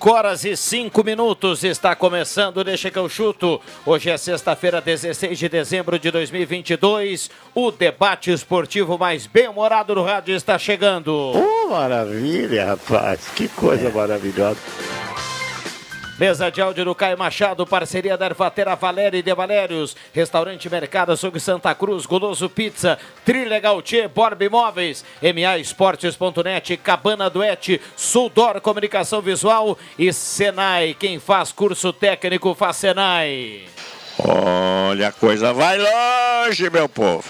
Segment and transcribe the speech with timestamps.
[0.00, 3.60] Cinco horas e cinco minutos está começando, deixa que eu chuto.
[3.84, 7.30] Hoje é sexta-feira, 16 de dezembro de 2022.
[7.54, 11.12] O debate esportivo mais bem-humorado do rádio está chegando.
[11.12, 13.28] Oh, maravilha, rapaz.
[13.36, 14.58] Que coisa maravilhosa.
[16.20, 21.12] Mesa de áudio do Caio Machado, parceria da Ervatera Valéria e de Valérios, Restaurante Mercado
[21.12, 29.22] Açougue Santa Cruz, Goloso Pizza, Trilegal Tchê, Borb Imóveis, MA Esportes.net, Cabana Duete, Suldor Comunicação
[29.22, 30.92] Visual e Senai.
[30.92, 33.64] Quem faz curso técnico faz Senai.
[34.18, 37.24] Olha, a coisa vai longe, meu povo.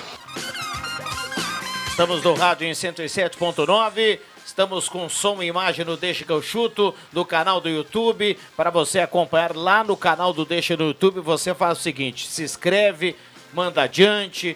[1.87, 4.19] Estamos no rádio em 107.9.
[4.61, 8.37] Estamos com som e imagem no Deixa que eu chuto, no canal do YouTube.
[8.55, 12.43] Para você acompanhar lá no canal do Deixa no YouTube, você faz o seguinte: se
[12.43, 13.17] inscreve,
[13.55, 14.55] manda adiante,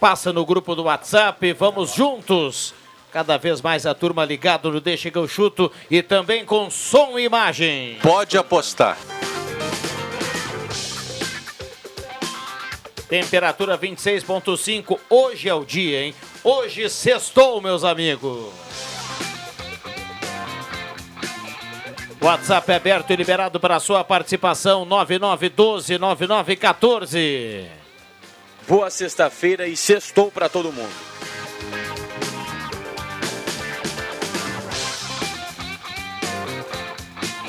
[0.00, 2.74] passa no grupo do WhatsApp, vamos juntos.
[3.12, 7.16] Cada vez mais a turma ligada no Deixa que eu chuto e também com som
[7.16, 7.98] e imagem.
[8.02, 8.98] Pode apostar.
[13.08, 14.98] Temperatura 26.5.
[15.08, 16.14] Hoje é o dia, hein?
[16.42, 18.65] Hoje sextou, meus amigos.
[22.26, 27.68] WhatsApp aberto e liberado para sua participação 9912-9914.
[28.66, 30.90] Boa sexta-feira e sextou para todo mundo.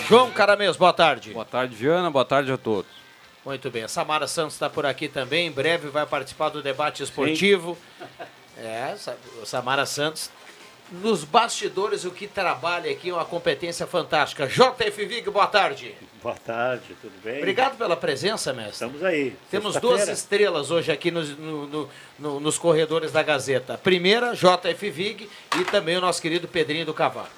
[0.07, 1.33] João Caramês, boa tarde.
[1.33, 2.11] Boa tarde, Viana.
[2.11, 2.91] Boa tarde a todos.
[3.43, 3.81] Muito bem.
[3.81, 5.47] A Samara Santos está por aqui também.
[5.47, 7.75] Em breve vai participar do debate esportivo.
[8.55, 8.95] É,
[9.43, 10.29] Samara Santos
[10.91, 14.47] nos bastidores o que trabalha aqui é uma competência fantástica.
[14.47, 15.93] JF Vig, boa tarde.
[16.21, 17.37] Boa tarde, tudo bem?
[17.37, 18.73] Obrigado pela presença, mestre.
[18.73, 19.35] Estamos aí.
[19.51, 23.75] Temos duas estrelas hoje aqui nos, no, no, nos corredores da Gazeta.
[23.75, 27.27] A primeira, JF Vig e também o nosso querido Pedrinho do Cavalo.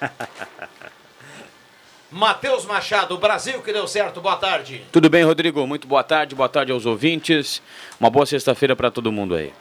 [2.10, 4.82] Matheus Machado, Brasil que deu certo, boa tarde.
[4.90, 5.64] Tudo bem, Rodrigo?
[5.66, 7.62] Muito boa tarde, boa tarde aos ouvintes.
[8.00, 9.52] Uma boa sexta-feira para todo mundo aí.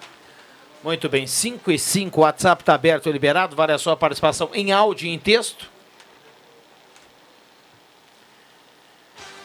[0.83, 4.49] Muito bem, 5 e 5, o WhatsApp está aberto e liberado, vale a sua participação
[4.53, 5.69] em áudio e em texto.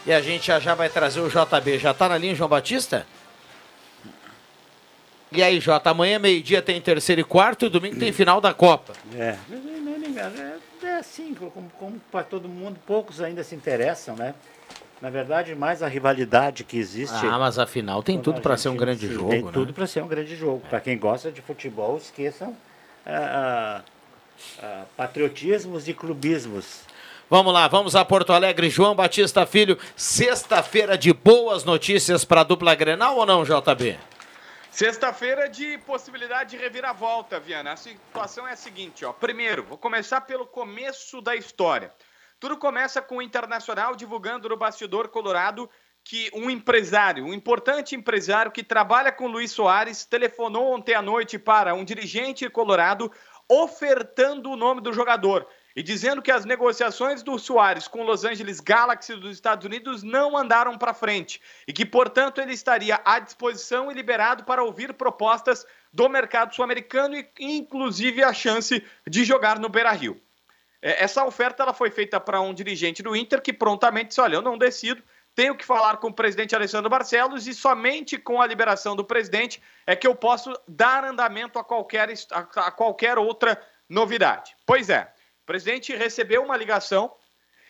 [0.05, 1.79] E a gente já, já vai trazer o JB.
[1.79, 3.05] Já está na linha, João Batista?
[5.31, 8.93] E aí, Jota, amanhã meio-dia tem terceiro e quarto e domingo tem final da Copa.
[9.13, 9.35] É,
[10.83, 14.35] é, é assim, como, como para todo mundo, poucos ainda se interessam, né?
[15.05, 17.27] Na verdade, mais a rivalidade que existe.
[17.27, 19.29] Ah, mas afinal tem tudo para ser um grande jogo.
[19.29, 19.51] Tem né?
[19.53, 20.63] tudo para ser um grande jogo.
[20.65, 20.69] É.
[20.69, 22.57] Para quem gosta de futebol, esqueçam
[23.05, 23.83] ah,
[24.63, 26.79] ah, patriotismos e clubismos.
[27.29, 28.67] Vamos lá, vamos a Porto Alegre.
[28.67, 33.99] João Batista Filho, sexta-feira de boas notícias para a dupla Grenal ou não, JB?
[34.71, 37.73] Sexta-feira de possibilidade de reviravolta, Viana.
[37.73, 39.13] A situação é a seguinte, ó.
[39.13, 41.91] Primeiro, vou começar pelo começo da história.
[42.45, 45.67] Tudo começa com o Internacional divulgando no bastidor colorado
[46.03, 51.39] que um empresário, um importante empresário que trabalha com Luiz Soares, telefonou ontem à noite
[51.39, 53.11] para um dirigente colorado
[53.49, 58.59] ofertando o nome do jogador e dizendo que as negociações do Soares com Los Angeles
[58.59, 63.91] Galaxy dos Estados Unidos não andaram para frente e que, portanto, ele estaria à disposição
[63.91, 69.67] e liberado para ouvir propostas do mercado sul-americano e, inclusive, a chance de jogar no
[69.67, 70.21] Beira-Rio.
[70.85, 74.35] É, essa oferta ela foi feita para um dirigente do Inter que prontamente disse: olha,
[74.35, 75.01] eu não decido,
[75.33, 79.59] tenho que falar com o presidente Alessandro Barcelos e somente com a liberação do presidente
[79.87, 83.59] é que eu posso dar andamento a qualquer, a, qualquer outra
[83.89, 84.55] novidade.
[84.63, 85.11] Pois é,
[85.41, 87.11] o presidente recebeu uma ligação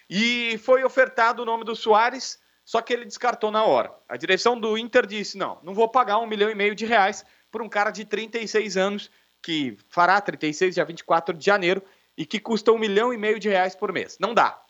[0.09, 3.94] e foi ofertado o nome do Soares, só que ele descartou na hora.
[4.09, 7.25] A direção do Inter disse: não, não vou pagar um milhão e meio de reais
[7.50, 9.09] por um cara de 36 anos
[9.41, 11.81] que fará 36 dia 24 de janeiro
[12.17, 14.17] e que custa um milhão e meio de reais por mês.
[14.19, 14.62] Não dá.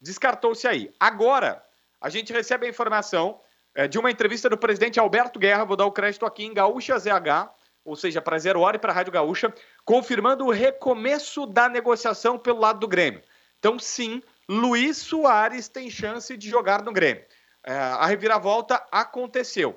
[0.00, 0.92] Descartou-se aí.
[1.00, 1.64] Agora,
[2.00, 3.40] a gente recebe a informação
[3.74, 6.98] é, de uma entrevista do presidente Alberto Guerra, vou dar o crédito aqui em Gaúcha
[6.98, 7.50] ZH,
[7.84, 9.54] ou seja, para Zero Hora e para a Rádio Gaúcha,
[9.84, 13.22] confirmando o recomeço da negociação pelo lado do Grêmio.
[13.58, 17.24] Então, sim, Luiz Soares tem chance de jogar no Grêmio.
[17.64, 19.76] É, a reviravolta aconteceu.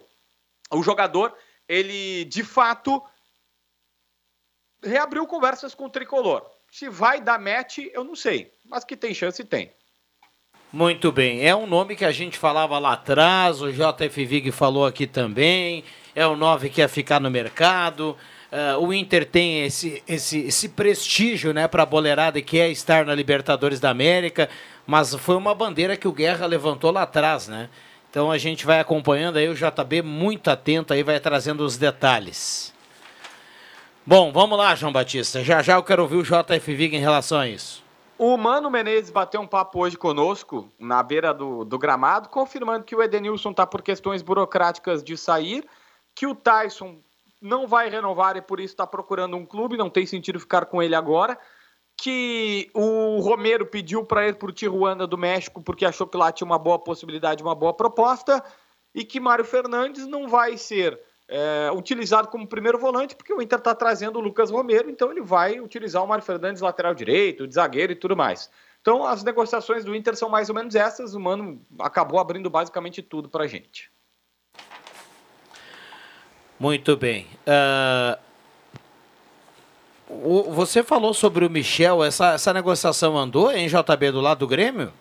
[0.71, 1.35] O jogador,
[1.67, 3.03] ele de fato
[4.83, 6.49] reabriu conversas com o tricolor.
[6.71, 8.51] Se vai dar match, eu não sei.
[8.69, 9.71] Mas que tem chance, tem.
[10.71, 11.45] Muito bem.
[11.45, 15.83] É um nome que a gente falava lá atrás, o JF Vig falou aqui também.
[16.15, 18.15] É um nome que ia ficar no mercado.
[18.51, 23.05] Uh, o Inter tem esse, esse, esse prestígio né, para a boleirada que é estar
[23.05, 24.49] na Libertadores da América,
[24.87, 27.69] mas foi uma bandeira que o Guerra levantou lá atrás, né?
[28.09, 32.73] Então a gente vai acompanhando aí o JB muito atento aí, vai trazendo os detalhes.
[34.05, 35.43] Bom, vamos lá, João Batista.
[35.43, 37.83] Já já eu quero ouvir o JF Vig em relação a isso.
[38.17, 42.93] O Mano Menezes bateu um papo hoje conosco, na beira do, do gramado, confirmando que
[42.93, 45.65] o Edenilson está por questões burocráticas de sair,
[46.13, 46.97] que o Tyson
[47.41, 50.83] não vai renovar e por isso está procurando um clube, não tem sentido ficar com
[50.83, 51.39] ele agora.
[51.95, 56.31] Que o Romero pediu para ir para o Tijuana do México porque achou que lá
[56.31, 58.43] tinha uma boa possibilidade, uma boa proposta,
[58.93, 60.99] e que Mário Fernandes não vai ser
[61.29, 65.21] é, utilizado como primeiro volante, porque o Inter está trazendo o Lucas Romero, então ele
[65.21, 68.49] vai utilizar o Mário Fernandes lateral direito, de zagueiro e tudo mais.
[68.81, 73.03] Então as negociações do Inter são mais ou menos essas, o Mano acabou abrindo basicamente
[73.03, 73.91] tudo para a gente.
[76.59, 77.27] Muito bem.
[77.47, 78.19] Uh,
[80.09, 84.47] o, você falou sobre o Michel, essa, essa negociação andou em JB do lado do
[84.47, 84.91] Grêmio?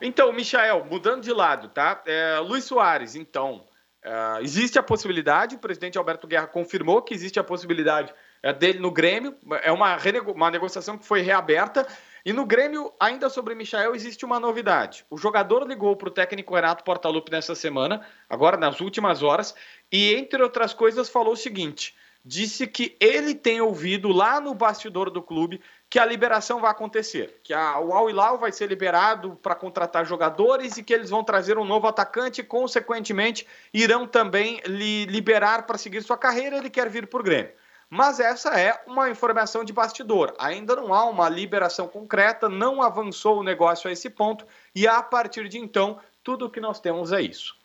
[0.00, 2.02] Então, Michel, mudando de lado, tá?
[2.06, 3.62] É, Luiz Soares, então,
[4.04, 8.78] Uh, existe a possibilidade, o presidente Alberto Guerra confirmou que existe a possibilidade uh, dele
[8.78, 9.96] no Grêmio, é uma,
[10.34, 11.86] uma negociação que foi reaberta.
[12.24, 15.04] E no Grêmio, ainda sobre Michael, existe uma novidade.
[15.10, 19.54] O jogador ligou para o técnico Renato Portaluppi nessa semana, agora nas últimas horas,
[19.92, 21.94] e entre outras coisas falou o seguinte:
[22.24, 27.40] disse que ele tem ouvido lá no bastidor do clube que a liberação vai acontecer,
[27.42, 31.24] que a, o Al Hilal vai ser liberado para contratar jogadores e que eles vão
[31.24, 33.44] trazer um novo atacante e, consequentemente,
[33.74, 36.56] irão também lhe liberar para seguir sua carreira.
[36.56, 37.50] Ele quer vir por Grêmio.
[37.90, 40.32] Mas essa é uma informação de bastidor.
[40.38, 45.02] Ainda não há uma liberação concreta, não avançou o negócio a esse ponto e a
[45.02, 47.56] partir de então, tudo o que nós temos é isso.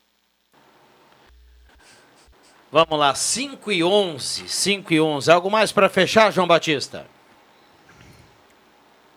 [2.72, 5.31] Vamos lá, 5 e 11, 5 e 11.
[5.31, 7.06] Algo mais para fechar, João Batista?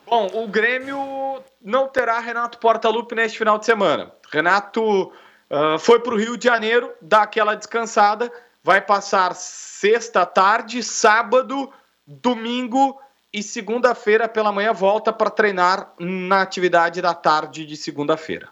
[0.09, 4.11] Bom, o Grêmio não terá Renato Portaluppi neste final de semana.
[4.31, 5.13] Renato
[5.51, 8.33] uh, foi para o Rio de Janeiro, dar aquela descansada,
[8.63, 11.71] vai passar sexta tarde, sábado,
[12.07, 12.99] domingo
[13.33, 18.49] e segunda-feira pela manhã volta para treinar na atividade da tarde de segunda-feira.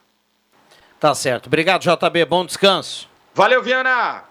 [1.00, 1.46] Tá certo.
[1.46, 2.24] Obrigado, JB.
[2.26, 3.08] Bom descanso.
[3.34, 4.24] Valeu, Viana!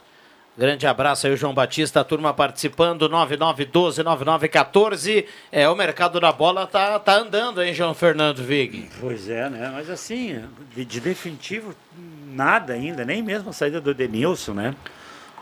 [0.58, 5.26] Grande abraço aí, o João Batista, a turma participando, 9912-9914.
[5.52, 8.90] É, o mercado da bola tá, tá andando, hein, João Fernando Vig?
[9.02, 9.70] Pois é, né?
[9.74, 10.42] Mas assim,
[10.74, 11.76] de, de definitivo,
[12.28, 14.74] nada ainda, nem mesmo a saída do Denilson, né?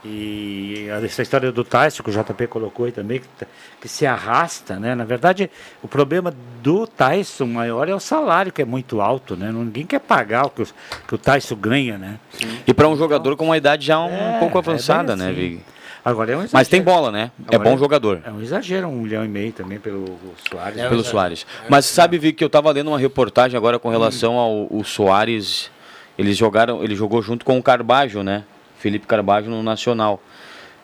[0.06, 3.46] E essa história do Tyson, que o JP colocou aí também, que,
[3.80, 4.94] que, se arrasta, né?
[4.96, 5.50] Na verdade,
[5.82, 9.50] o problema do Tyson maior é o salário, que é muito alto, né?
[9.50, 10.68] Ninguém quer pagar o que o,
[11.08, 12.20] que o Tyson ganha, né?
[12.32, 12.60] Sim.
[12.68, 15.36] E para um jogador com uma idade já um é, pouco avançada, é né, assim.
[15.36, 15.62] Vig?
[16.04, 17.32] Agora é um Mas tem bola, né?
[17.50, 18.22] É Agora é bom jogador.
[18.26, 20.78] É um exagero, um milhão e meio também pelo Soares.
[20.80, 21.48] É pelo Soares.
[21.70, 25.72] Mas sabe, Vig, que eu estava lendo uma reportagem agora com relação ao, ao Soares.
[26.18, 28.44] Eles jogaram, ele jogou junto com o Carbajo, né?
[28.84, 30.22] Felipe Carbajo no Nacional.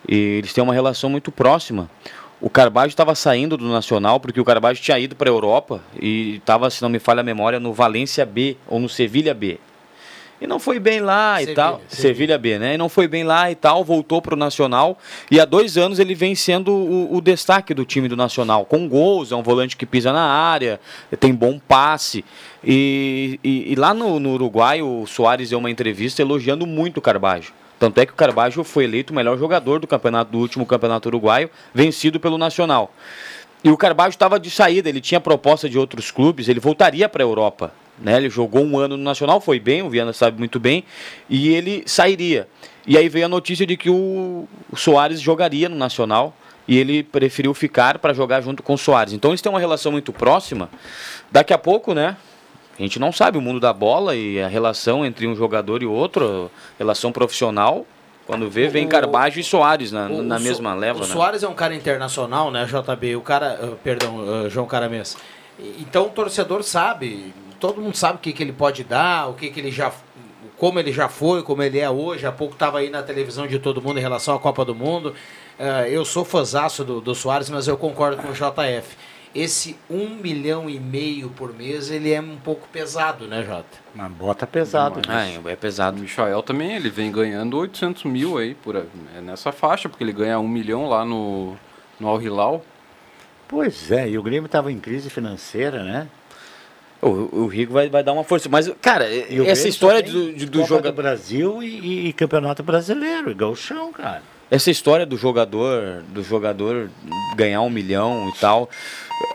[0.08, 1.90] E eles têm uma relação muito próxima.
[2.40, 6.36] O Carbajo estava saindo do Nacional porque o Carbajo tinha ido para a Europa e
[6.36, 9.58] estava, se não me falha a memória, no Valência B ou no Sevilha B.
[10.40, 11.72] E não foi bem lá Sevilha, e tal.
[11.86, 11.88] Sevilha.
[11.90, 12.74] Sevilha B, né?
[12.74, 14.98] E não foi bem lá e tal, voltou para o Nacional.
[15.30, 18.64] E há dois anos ele vem sendo o, o, destaque do time do Nacional.
[18.64, 20.80] Com gols, é um volante que pisa na área,
[21.18, 22.24] tem bom passe.
[22.64, 27.02] E, e, e lá no, no Uruguai, o Soares deu uma entrevista elogiando muito o
[27.02, 27.52] Carbajo.
[27.80, 31.08] Tanto é que o Carbajo foi eleito o melhor jogador do campeonato do último campeonato
[31.08, 32.92] uruguaio, vencido pelo Nacional.
[33.64, 37.22] E o Carbajo estava de saída, ele tinha proposta de outros clubes, ele voltaria para
[37.22, 37.72] a Europa.
[37.98, 38.18] Né?
[38.18, 40.84] Ele jogou um ano no Nacional, foi bem, o Viana sabe muito bem,
[41.28, 42.46] e ele sairia.
[42.86, 44.46] E aí veio a notícia de que o,
[44.76, 46.36] Soares jogaria no Nacional
[46.68, 49.14] e ele preferiu ficar para jogar junto com o Soares.
[49.14, 50.68] Então eles têm uma relação muito próxima.
[51.32, 52.14] Daqui a pouco, né?
[52.80, 55.86] A gente não sabe o mundo da bola e a relação entre um jogador e
[55.86, 57.84] outro, relação profissional.
[58.26, 60.98] Quando vê, vem Carbajo e Soares na, o, na o mesma so, leva.
[60.98, 61.06] O né?
[61.06, 63.16] Soares é um cara internacional, né, JB?
[63.16, 65.14] O cara, uh, perdão, uh, João Caramês.
[65.78, 69.50] Então o torcedor sabe, todo mundo sabe o que, que ele pode dar, o que,
[69.50, 69.92] que ele já.
[70.56, 72.26] Como ele já foi, como ele é hoje.
[72.26, 75.14] Há pouco estava aí na televisão de todo mundo em relação à Copa do Mundo.
[75.58, 78.96] Uh, eu sou fãzaço do, do Soares, mas eu concordo com o JF
[79.34, 83.78] esse um milhão e meio por mês, ele é um pouco pesado, né, Jota?
[83.94, 85.00] Uma bota pesado.
[85.08, 85.38] Né?
[85.46, 85.98] É, é pesado.
[85.98, 88.84] O Michael também, ele vem ganhando 800 mil aí, por, é
[89.22, 91.56] nessa faixa, porque ele ganha um milhão lá no,
[91.98, 92.64] no Al Hilal.
[93.48, 96.08] Pois é, e o Grêmio estava em crise financeira, né?
[97.02, 97.08] O,
[97.44, 98.48] o Rico vai, vai dar uma força.
[98.48, 100.90] Mas, cara, E essa história do, do Copa jogador.
[100.92, 104.22] do Brasil e, e- e Campeonato Brasileiro, igual o chão, cara.
[104.50, 106.90] Essa história do jogador, do jogador
[107.36, 108.68] ganhar um milhão e tal.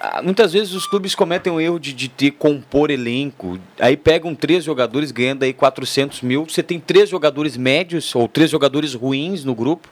[0.01, 3.57] ah, Muitas vezes os clubes cometem o erro de, de ter compor elenco.
[3.79, 6.45] Aí pegam três jogadores ganhando aí 400 mil.
[6.45, 9.87] Você tem três jogadores médios ou três jogadores ruins no grupo.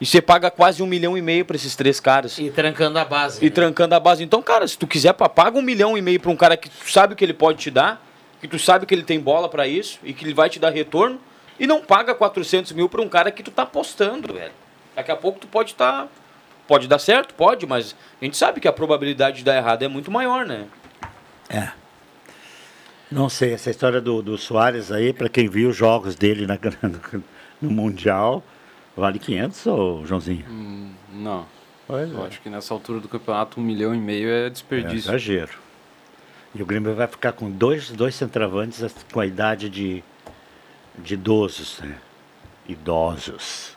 [0.00, 2.38] E você paga quase um milhão e meio para esses três caras.
[2.38, 3.40] E trancando a base.
[3.42, 3.50] E né?
[3.50, 4.24] trancando a base.
[4.24, 6.90] Então, cara, se tu quiser, paga um milhão e meio para um cara que tu
[6.90, 8.04] sabe o que ele pode te dar,
[8.40, 10.70] que tu sabe que ele tem bola para isso e que ele vai te dar
[10.70, 11.20] retorno,
[11.58, 14.52] e não paga 400 mil para um cara que tu tá apostando, velho.
[14.94, 16.08] Daqui a pouco tu pode estar.
[16.66, 17.34] Pode dar certo?
[17.34, 20.66] Pode, mas a gente sabe que a probabilidade de dar errado é muito maior, né?
[21.50, 21.68] É.
[23.10, 26.58] Não sei, essa história do, do Soares aí, para quem viu os jogos dele na,
[27.60, 28.42] no Mundial,
[28.96, 30.44] vale 500, ô Joãozinho?
[30.48, 31.46] Hum, não.
[31.86, 32.26] Pois Eu é.
[32.28, 35.10] acho que nessa altura do campeonato, um milhão e meio é É desperdício.
[35.10, 35.52] exagero.
[36.54, 38.82] E o Grêmio vai ficar com dois, dois centroavantes
[39.12, 40.02] com a idade de,
[40.98, 41.94] de idosos, né?
[42.68, 43.72] Idosos.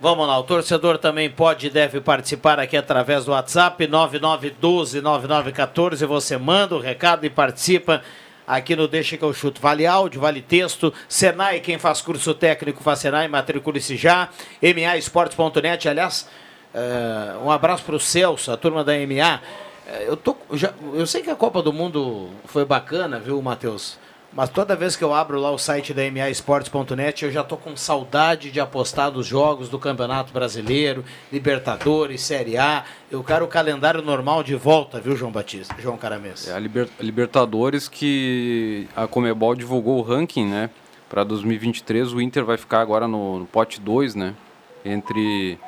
[0.00, 6.04] Vamos lá, o torcedor também pode e deve participar aqui através do WhatsApp 99129914.
[6.06, 8.02] Você manda o recado e participa
[8.44, 9.60] aqui no Deixa que eu chuto.
[9.60, 10.92] Vale áudio, vale texto.
[11.08, 14.28] Senai, quem faz curso técnico faz Senai, matricule-se já.
[14.60, 16.28] MAEsportes.net, aliás,
[16.74, 19.40] eh, um abraço para o Celso, a turma da MA.
[19.86, 24.00] Eh, eu, tô, já, eu sei que a Copa do Mundo foi bacana, viu, Matheus?
[24.34, 27.76] Mas toda vez que eu abro lá o site da maesportes.net, eu já tô com
[27.76, 32.82] saudade de apostar dos jogos do Campeonato Brasileiro, Libertadores, Série A.
[33.10, 35.74] Eu quero o calendário normal de volta, viu, João Batista?
[35.78, 36.48] João Caramês.
[36.48, 40.70] É a Liber- Libertadores que a Comebol divulgou o ranking, né?
[41.10, 44.34] Para 2023, o Inter vai ficar agora no, no pote 2, né?
[44.82, 45.58] Entre.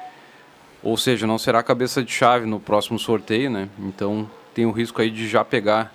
[0.83, 3.68] Ou seja, não será cabeça de chave no próximo sorteio, né?
[3.78, 5.92] Então tem o risco aí de já pegar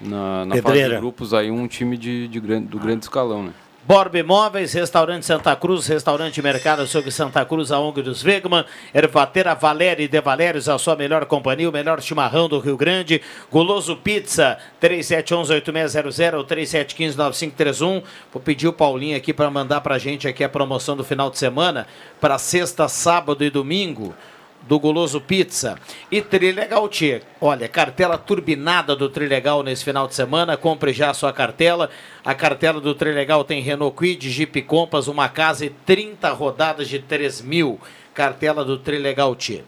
[0.00, 3.52] na, na fase de grupos aí um time de, de grande, do grande escalão, né?
[3.82, 8.64] Borba Imóveis, Restaurante Santa Cruz, Restaurante Mercado Açougue Santa Cruz, a ONG dos Wegman,
[8.94, 13.22] Ervatera Valéria e De Valérios, a sua melhor companhia, o melhor chimarrão do Rio Grande,
[13.50, 18.02] Guloso Pizza, 3711-8600 ou 3715-9531.
[18.32, 21.38] Vou pedir o Paulinho aqui para mandar para gente aqui a promoção do final de
[21.38, 21.86] semana,
[22.20, 24.14] para sexta, sábado e domingo
[24.62, 25.78] do Goloso Pizza.
[26.10, 27.22] E Trilegal Tchê.
[27.40, 30.56] Olha, cartela turbinada do Trilegal nesse final de semana.
[30.56, 31.90] Compre já a sua cartela.
[32.24, 36.98] A cartela do Trilegal tem Renault Quid, Jeep Compass, uma casa e 30 rodadas de
[36.98, 37.80] 3 mil.
[38.14, 39.62] Cartela do Trilegal Tchê.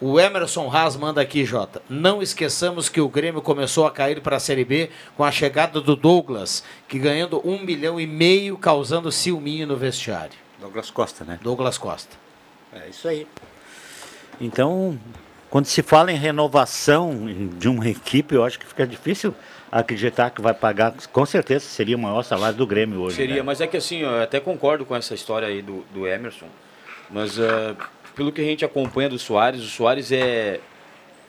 [0.00, 1.80] O Emerson Haas manda aqui, Jota.
[1.88, 5.80] Não esqueçamos que o Grêmio começou a cair para a Série B com a chegada
[5.80, 10.36] do Douglas, que ganhando um milhão e meio, causando ciúminho no vestiário.
[10.60, 11.38] Douglas Costa, né?
[11.42, 12.16] Douglas Costa.
[12.72, 13.26] É isso aí.
[14.40, 14.98] Então,
[15.50, 17.26] quando se fala em renovação
[17.58, 19.34] de uma equipe, eu acho que fica difícil
[19.70, 20.94] acreditar que vai pagar.
[21.12, 23.16] Com certeza seria o maior salário do Grêmio hoje.
[23.16, 23.42] Seria, né?
[23.42, 26.46] mas é que assim, eu até concordo com essa história aí do, do Emerson,
[27.10, 27.76] mas ah,
[28.14, 30.60] pelo que a gente acompanha do Soares, o Soares é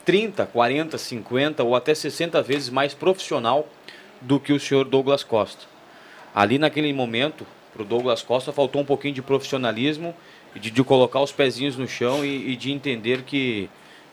[0.04, 3.68] 30, 40, 50 ou até 60 vezes mais profissional
[4.20, 5.64] do que o senhor Douglas Costa.
[6.34, 10.14] Ali naquele momento, para o Douglas Costa faltou um pouquinho de profissionalismo
[10.60, 13.68] de, de colocar os pezinhos no chão e, e de entender que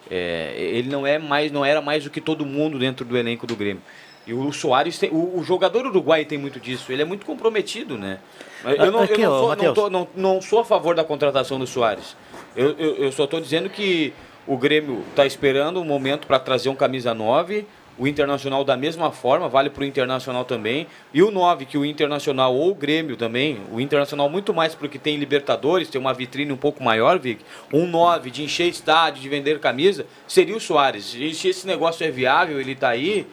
[0.09, 3.47] é, ele não é mais, não era mais do que todo mundo dentro do elenco
[3.47, 3.81] do Grêmio.
[4.25, 6.91] E o Soares, tem, o, o jogador uruguaio tem muito disso.
[6.91, 8.19] Ele é muito comprometido, né?
[8.63, 11.03] Eu não, eu Aqui, não ó, sou, não, tô- não- não sou a favor da
[11.03, 12.15] contratação do Soares.
[12.55, 14.13] Eu, eu, eu só estou dizendo que
[14.47, 17.65] o Grêmio está esperando um momento para trazer um camisa 9.
[17.97, 20.87] O Internacional da mesma forma, vale para o Internacional também.
[21.13, 24.97] E o 9, que o Internacional ou o Grêmio também, o Internacional muito mais porque
[24.97, 27.41] tem Libertadores, tem uma vitrine um pouco maior, Vic.
[27.71, 31.13] Um 9 de encher estádio, de vender camisa, seria o Soares.
[31.15, 33.27] E se esse negócio é viável, ele está aí,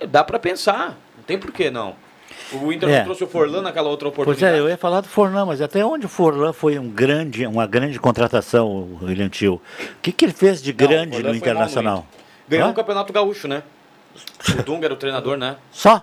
[0.00, 0.96] é, dá para pensar.
[1.16, 1.94] Não tem por que não.
[2.52, 2.96] O Inter É.
[2.98, 4.56] não trouxe o Forlan naquela outra Pois oportunidade.
[4.56, 7.66] é, eu ia falar do Forlan, mas até onde o Forlan foi um grande, uma
[7.66, 9.54] grande contratação, o William Tio?
[9.54, 9.60] O
[10.00, 12.06] que, que ele fez de Não, o grande Forlan no Internacional?
[12.48, 12.70] Ganhou Hã?
[12.70, 13.62] um campeonato gaúcho, né?
[14.58, 15.56] O Dunga era o treinador, né?
[15.70, 16.02] Só?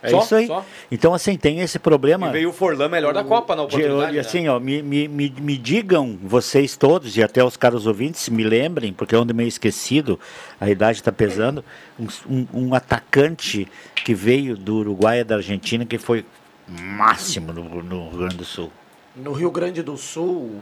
[0.00, 0.46] É Só, isso aí.
[0.46, 0.64] só.
[0.92, 2.28] Então, assim, tem esse problema.
[2.28, 4.12] E veio o Forlan melhor da Copa na De- oportunidade.
[4.12, 4.20] e né?
[4.20, 8.44] assim, ó, me, me, me, me digam, vocês todos, e até os caros ouvintes, me
[8.44, 10.18] lembrem, porque eu ando meio esquecido,
[10.60, 11.64] a idade está pesando,
[11.98, 16.24] um, um, um atacante que veio do Uruguai e da Argentina, que foi
[16.68, 18.70] máximo no, no Rio Grande do Sul.
[19.16, 20.60] No Rio Grande do Sul.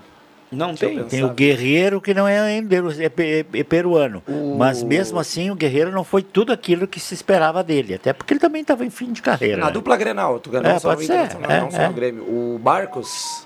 [0.51, 0.97] Não deixa tem.
[0.97, 1.09] pensar.
[1.11, 4.23] Tem o Guerreiro, que não é ainda é, pe- é peruano.
[4.29, 7.95] O- Mas mesmo assim, o Guerreiro não foi tudo aquilo que se esperava dele.
[7.95, 9.59] Até porque ele também estava em fim de carreira.
[9.59, 9.73] Na né?
[9.73, 11.89] dupla Grenal, tu ganhou É, só pode no ser, Internacional, é, não só é.
[11.89, 12.23] no Grêmio.
[12.23, 13.45] O Barcos.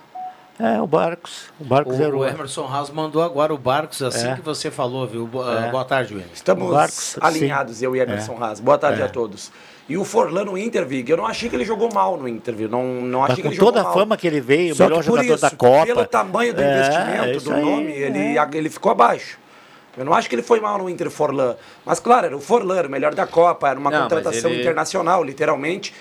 [0.58, 1.44] É, o Barcos.
[1.58, 4.34] O Barcos O, era o Emerson Haas mandou agora o Barcos, assim É.
[4.34, 5.26] que você falou, viu?
[5.26, 5.70] Bo- ah, É.
[5.70, 6.28] Boa tarde, William.
[6.34, 8.60] Estamos Barcos, alinhados, eu e Emerson Haas.
[8.60, 9.04] Boa tarde É.
[9.06, 9.50] a todos.
[9.90, 12.54] E o Forlan no Inter, Vig, eu não achei que ele jogou mal no Inter,
[12.54, 12.68] viu?
[12.68, 13.92] Não, não Mas achei que com ele jogou toda a mal.
[13.92, 15.86] fama que ele veio, o Só melhor que por jogador isso, da Copa.
[15.86, 18.48] Pelo tamanho do É, investimento, do aí, nome, ele, é.
[18.54, 19.36] ele ficou abaixo.
[19.98, 21.56] Eu não acho que ele foi mal no Inter Forlan.
[21.84, 24.60] Mas claro, era o Forlan, era o melhor da Copa, era uma Não, contratação ele-
[24.60, 25.92] internacional, literalmente.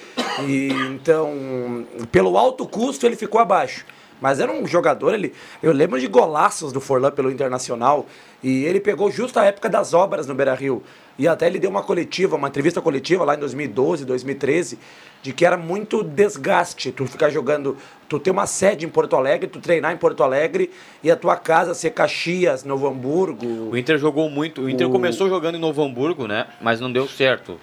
[0.47, 3.85] E então, pelo alto custo, ele ficou abaixo.
[4.21, 8.05] Mas era um jogador, ele, eu lembro de golaços do Forlan pelo Internacional.
[8.43, 10.83] E ele pegou justo a época das obras no Beira Rio.
[11.19, 14.79] E até ele deu uma coletiva, uma entrevista coletiva lá em 2012, 2013,
[15.21, 17.75] de que era muito desgaste tu ficar jogando,
[18.07, 20.71] tu ter uma sede em Porto Alegre, tu treinar em Porto Alegre
[21.03, 23.45] e a tua casa ser Caxias, Novo Hamburgo.
[23.69, 24.61] O Inter jogou muito.
[24.61, 26.47] O Inter O- começou jogando em Novo Hamburgo, né?
[26.61, 27.59] Mas não deu certo.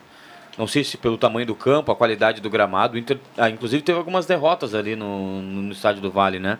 [0.59, 2.95] Não sei se pelo tamanho do campo, a qualidade do gramado.
[2.95, 6.59] O Inter, ah, inclusive, teve algumas derrotas ali no, no, no estádio do Vale, né?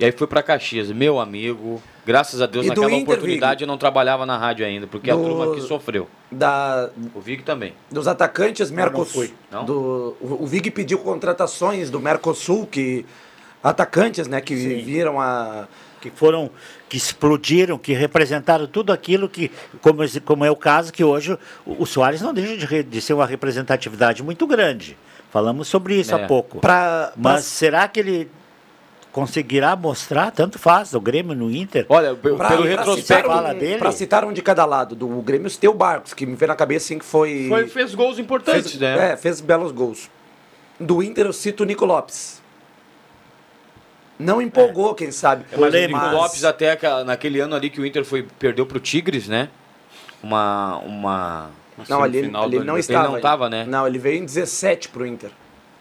[0.00, 0.90] E aí foi pra Caxias.
[0.90, 3.62] Meu amigo, graças a Deus, E naquela Inter, oportunidade Vig?
[3.64, 6.08] eu não trabalhava na rádio ainda, porque a Do- turma aqui sofreu.
[6.32, 7.74] Da, O Vig também.
[7.90, 9.28] dos atacantes Mercosul.
[9.50, 9.64] Não?
[9.66, 13.04] Do, o, Vig pediu contratações do Mercosul, que
[13.62, 15.68] atacantes, né, que viram a
[16.00, 16.48] que foram,
[16.88, 19.50] que explodiram, que representaram tudo aquilo que,
[19.82, 23.02] como, como é o caso que hoje o, o Soares não deixa de, re- de
[23.02, 24.96] ser uma representatividade muito grande.
[25.30, 26.24] Falamos sobre isso É.
[26.24, 26.58] há pouco.
[26.58, 28.30] pra, Mas será que ele
[29.12, 30.30] conseguirá mostrar?
[30.30, 31.86] Tanto faz, o Grêmio no Inter.
[31.88, 33.00] Olha, pra- pelo retrospecto.
[33.02, 33.78] citar um- fala dele?
[33.78, 36.86] pra citar um de cada lado, do Grêmio Teu Barcos, que me veio na cabeça
[36.86, 39.12] assim que foi, Foi, fez gols importantes, fez, né?
[39.12, 40.08] é, fez belos gols.
[40.78, 42.40] Do Inter eu cito o Nico Lopes.
[44.18, 45.44] Não empolgou, quem sabe.
[45.50, 45.78] É, Mas o.
[45.78, 49.48] Nico Lopes até naquele ano ali que o Inter foi, perdeu pro Tigres, né?
[50.22, 50.76] Uma.
[50.78, 51.50] uma...
[51.88, 53.06] Não, ali, ali do não estava.
[53.06, 53.64] Ele não tava, né?
[53.66, 55.30] Não, ele veio em 17 pro Inter.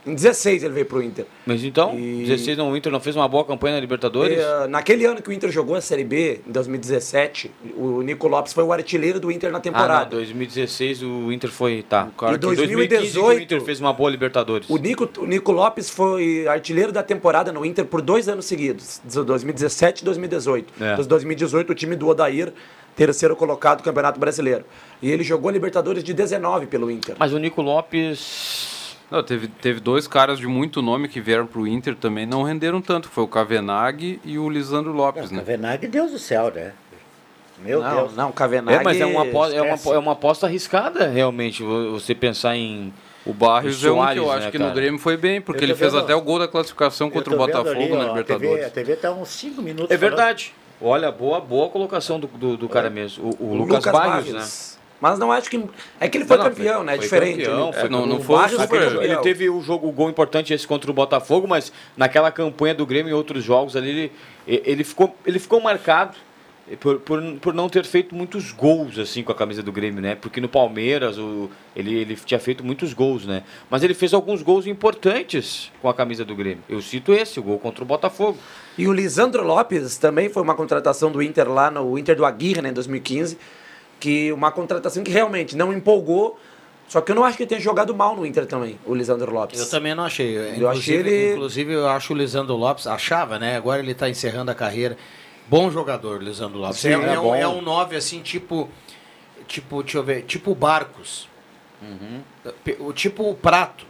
[0.10, 1.26] Em 16 ele veio pro Inter.
[1.46, 4.38] Mas então, E- 16 não, o Inter não fez uma boa campanha na Libertadores?
[4.38, 8.28] E, ah, naquele ano que o Inter jogou a Série B, em 2017, o Nico
[8.28, 10.10] Lopes foi o artilheiro do Inter na Ah, não, temporada.
[10.12, 11.84] 2016 o Inter foi.
[11.88, 12.08] Tá.
[12.18, 14.70] cara Em que- 2015 que o 2018, Inter fez uma boa Libertadores.
[14.70, 19.02] O Nico, o Nico Lopes foi artilheiro da temporada no Inter por dois anos seguidos,
[19.04, 20.74] 2017 e 2018.
[20.82, 20.96] É.
[20.96, 22.52] Dos 2018, o time do Odair,
[22.96, 24.66] terceiro colocado do Campeonato Brasileiro.
[25.02, 27.16] E ele jogou Libertadores de 19 pelo Inter.
[27.20, 28.79] Mas o Nico Lopes.
[29.12, 32.80] Não, teve, teve dois caras de muito nome que vieram pro Inter também, não renderam
[32.82, 33.10] tanto.
[33.10, 35.40] Foi o Kavenag e o Lisandro Lopes, né?
[35.40, 36.74] Cavenaghi, Deus do céu, né?
[37.58, 38.16] Meu não, Deus.
[38.16, 38.78] não, Kavenag...
[38.78, 42.56] É, mas é uma, aposta, é, uma, é uma aposta arriscada, realmente, vo- você pensar
[42.56, 42.94] em.
[43.26, 45.42] O Barrios O é um que Soares, eu acho né, que no Grêmio foi bem,
[45.42, 48.08] porque ele fez vendo- até o gol da classificação contra o Botafogo ali, na ó,
[48.10, 48.66] Libertadores.
[48.66, 49.92] A TV tá uns 5 minutos.
[49.92, 50.10] É falando.
[50.16, 50.54] verdade.
[50.82, 53.36] Olha, boa, boa colocação do, do, do cara mesmo.
[53.40, 54.79] O, o Lucas, Barrios, né?
[55.02, 55.64] Mas não acho que...
[56.00, 56.94] É que ele foi Não, campeão, foi- né?
[56.94, 57.38] É foi diferente.
[57.44, 59.04] campeão, ele- foi é, não- não foi Barrios super- campeão.
[59.04, 62.86] Ele teve o jogo o gol importante esse contra o Botafogo, mas naquela campanha do
[62.86, 63.90] Grêmio e outros jogos ali,
[64.48, 66.16] ele, ele, ficou, ele ficou marcado
[66.80, 70.14] por, por, por não ter feito muitos gols assim com a camisa do Grêmio, né?
[70.16, 73.42] Porque no Palmeiras o, ele, ele tinha feito muitos gols, né?
[73.72, 76.64] Mas ele fez alguns gols importantes com a camisa do Grêmio.
[76.70, 78.38] Eu cito esse, o gol contra o Botafogo.
[78.78, 82.62] E o Lisandro Lopes também foi uma contratação do Inter lá no Inter do Aguirre,
[82.62, 83.38] né, em 2015,
[84.00, 86.40] que uma contratação que realmente não empolgou,
[86.88, 89.32] só que eu não acho que ele tenha jogado mal no Inter também, o Lisandro
[89.32, 89.60] Lopes.
[89.60, 90.36] Eu também não achei.
[90.36, 93.58] Inclusive, Eu achei ele- inclusive, eu acho o Lisandro Lopes, achava, né?
[93.58, 94.98] Agora ele está encerrando a carreira.
[95.48, 96.80] Bom jogador, Lisandro Lopes.
[96.80, 97.36] Sim, é, é é um, bom.
[97.36, 98.70] é um 9 assim, tipo.
[99.48, 101.28] Tipo, deixa eu ver, tipo Barcos.
[102.80, 103.86] O tipo o Prato.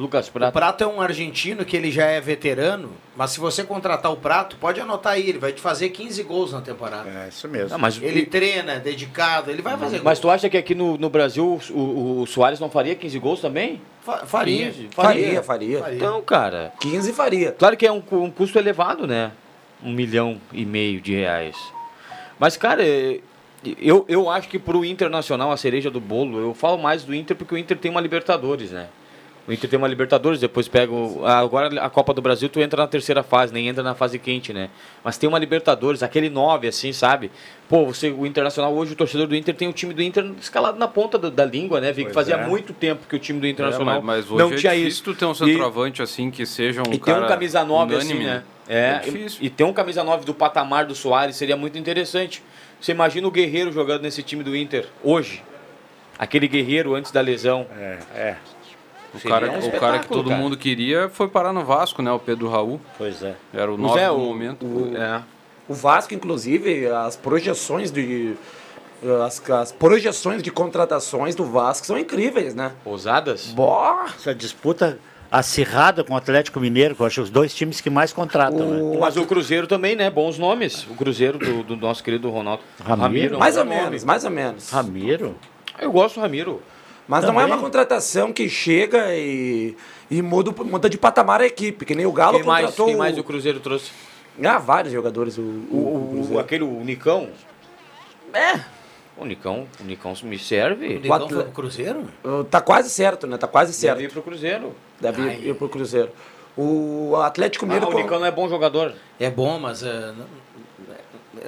[0.00, 0.52] Lucas O Prata.
[0.52, 4.56] Prato é um argentino que ele já é veterano, mas se você contratar o Prato,
[4.56, 7.08] pode anotar aí, ele vai te fazer 15 gols na temporada.
[7.08, 7.74] É isso mesmo.
[7.74, 10.30] Ah, mas, Ele treina, é dedicado, ele vai fazer mas gol.
[10.30, 13.40] tu acha que aqui no, no Brasil o, o, o Soares não faria 15 gols
[13.40, 13.80] também?
[14.02, 14.66] Fa- Faria.
[14.70, 14.88] 15?
[14.92, 15.78] Faria, faria.
[15.80, 15.96] Faria.
[15.96, 16.72] Então, cara.
[16.80, 17.52] 15 faria.
[17.52, 19.32] Claro que é um, um custo elevado, né?
[19.84, 21.56] Um milhão e meio de reais.
[22.38, 23.20] Mas, cara, é-
[23.78, 27.36] eu, eu acho que pro Internacional, a cereja do bolo, eu falo mais do Inter
[27.36, 28.86] porque o Inter tem uma Libertadores, né?
[29.50, 30.92] O Inter tem uma Libertadores, depois pega.
[30.92, 34.16] o- Agora a Copa do Brasil, tu entra na terceira fase, nem entra na fase
[34.16, 34.70] quente, né?
[35.02, 37.32] Mas tem uma Libertadores, aquele 9, assim, sabe?
[37.68, 40.78] Pô, você, o Internacional, hoje o torcedor do Inter tem o time do Inter escalado
[40.78, 41.90] na ponta da, da língua, né?
[41.90, 42.46] Vi que Pois fazia é.
[42.46, 45.02] muito tempo que o time do É, Internacional mas, mas hoje não é tinha isso.
[45.02, 47.96] tu ter um E- centroavante assim que seja um e tem cara um camisa 9
[47.96, 48.42] assim, unânime, né?
[48.68, 49.38] É, É difícil.
[49.42, 52.40] e, e tem um camisa 9 do patamar do Soares, seria muito interessante.
[52.80, 55.42] Você imagina o Guerreiro jogando nesse time do Inter hoje?
[56.16, 57.66] Aquele Guerreiro antes da lesão.
[57.76, 58.36] É, é,
[59.14, 60.40] O Seria cara, um o cara que todo cara.
[60.40, 62.12] mundo queria foi parar no Vasco, né?
[62.12, 62.80] O Pedro Raul.
[62.96, 63.34] pois é.
[63.52, 64.64] Era o 9 é, do o- momento.
[64.66, 65.22] o- é.
[65.68, 68.34] O Vasco, inclusive, as projeções de.
[69.24, 72.72] As, as projeções de contratações do Vasco são incríveis, né?
[72.84, 73.46] Ousadas?
[73.46, 74.04] Boa!
[74.14, 74.98] Essa disputa
[75.32, 78.58] acirrada com o Atlético Mineiro, que eu acho os dois times que mais contratam.
[78.68, 78.98] né?
[79.00, 80.10] Mas o Cruzeiro também, né?
[80.10, 80.84] Bons nomes.
[80.90, 82.62] O Cruzeiro do, do nosso querido Ronaldo.
[82.84, 83.34] Ramiro?
[83.34, 83.76] é um Mais ou nome.
[83.76, 84.70] menos, mais ou menos.
[84.70, 85.34] Ramiro?
[85.80, 86.60] Eu gosto do Ramiro.
[87.08, 87.52] Mas não é Também.
[87.54, 89.76] uma contratação que chega e,
[90.10, 92.96] e muda, muda de patamar a equipe, que nem o Galo Quem mais, contratou quem
[92.96, 93.90] mais o- o Cruzeiro trouxe?
[94.42, 95.36] Ah, vários jogadores.
[95.36, 96.38] O, o- O, o o- Cruzeiro.
[96.40, 97.28] aquele, o Nicão.
[98.32, 98.60] É.
[99.16, 100.86] O Nicão, o Nicão me serve.
[100.86, 102.04] O Nicão atle- foi pro Cruzeiro?
[102.50, 103.36] Tá quase certo, né?
[103.36, 103.96] Tá quase certo.
[103.96, 104.72] Deve ir pro Cruzeiro.
[105.00, 106.10] Deve ir, ir pro Cruzeiro.
[106.56, 107.88] O Atlético Ah, Mineiro.
[107.88, 108.94] o con- Nicão não é bom jogador.
[109.18, 109.82] É bom, mas.
[109.82, 110.26] É, não-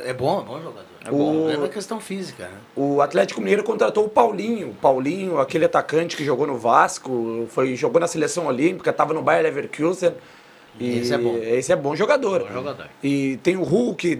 [0.04, 0.86] é bom, é bom jogador.
[1.04, 1.50] É bom.
[1.50, 2.54] É uma questão física, né?
[2.76, 4.70] O Atlético Mineiro contratou o Paulinho.
[4.70, 9.22] O Paulinho, aquele atacante que jogou no Vasco, foi, jogou na seleção olímpica, estava no
[9.22, 10.12] Bayer Leverkusen.
[10.80, 11.36] E Esse é bom.
[11.36, 12.44] Esse é bom jogador.
[12.44, 12.86] Bom jogador.
[13.02, 14.18] E tem o Hulk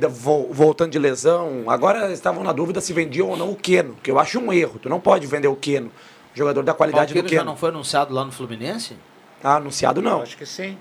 [0.50, 1.64] voltando de lesão.
[1.66, 4.78] Agora estavam na dúvida se vendiam ou não o Keno, que eu acho um erro.
[4.78, 5.90] Tu não pode vender o Keno,
[6.34, 7.50] jogador da O qualidade do Palqueiro já Keno.
[7.52, 8.96] não foi anunciado lá no Fluminense?
[9.42, 10.20] Ah, anunciado não.
[10.22, 10.76] Acho que sim.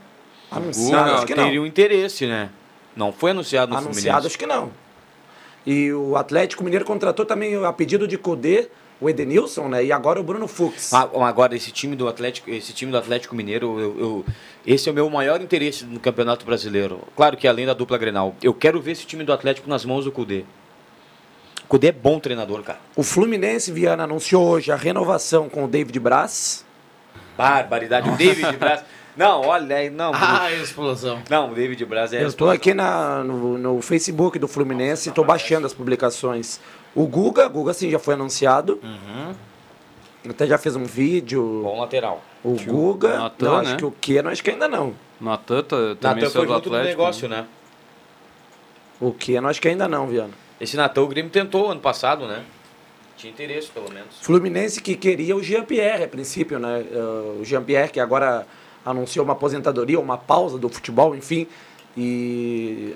[0.51, 1.45] Anunciado, Não, acho que não.
[1.45, 2.49] teria um interesse, né?
[2.95, 4.71] Não foi anunciado no Anunciado, acho que não.
[5.65, 8.67] E o Atlético Mineiro contratou também a pedido de Cudê,
[8.99, 9.83] o Edenilson, né?
[9.85, 10.93] E agora o Bruno Fux.
[10.93, 14.25] Ah, agora, esse time do Atlético, esse time do Atlético Mineiro, eu, eu-
[14.65, 17.01] esse é o meu maior interesse no Campeonato Brasileiro.
[17.15, 18.35] Claro que além da dupla Grenal.
[18.43, 20.43] Eu quero ver esse time do Atlético nas mãos do Cudê.
[21.63, 22.79] O Cudê é bom treinador, cara.
[22.95, 26.65] O Fluminense, Viana, anunciou hoje a renovação com o David Braz.
[27.37, 28.09] Barbaridade.
[28.09, 28.83] O David Braz.
[29.15, 30.11] Não, olha aí, não.
[30.13, 31.21] Ah, explosão.
[31.29, 32.23] Não, o David Braz é.
[32.23, 36.59] Eu estou aqui na, no, no Facebook do Fluminense e estou baixando as publicações.
[36.95, 38.79] O Guga, Guga sim já foi anunciado.
[40.29, 41.61] Até já fez um vídeo.
[41.63, 42.21] Bom lateral.
[42.43, 43.67] O Guga, Natan, não, né?
[43.69, 44.93] acho que o Keno, acho que ainda não.
[45.19, 46.87] Natan tá- também Natan foi do junto do Atlético.
[47.01, 47.45] negócio, né?
[48.99, 50.33] O Keno, acho que ainda não, Viana.
[50.59, 52.43] Esse Natan o Grêmio tentou ano passado, né?
[53.17, 54.19] Tinha interesse, pelo menos.
[54.21, 56.85] Fluminense que queria o Jean-Pierre a princípio, né?
[56.91, 58.45] Eh, o Jean-Pierre que agora
[58.85, 61.47] anunciou uma aposentadoria, uma pausa do futebol, enfim.
[61.97, 62.93] E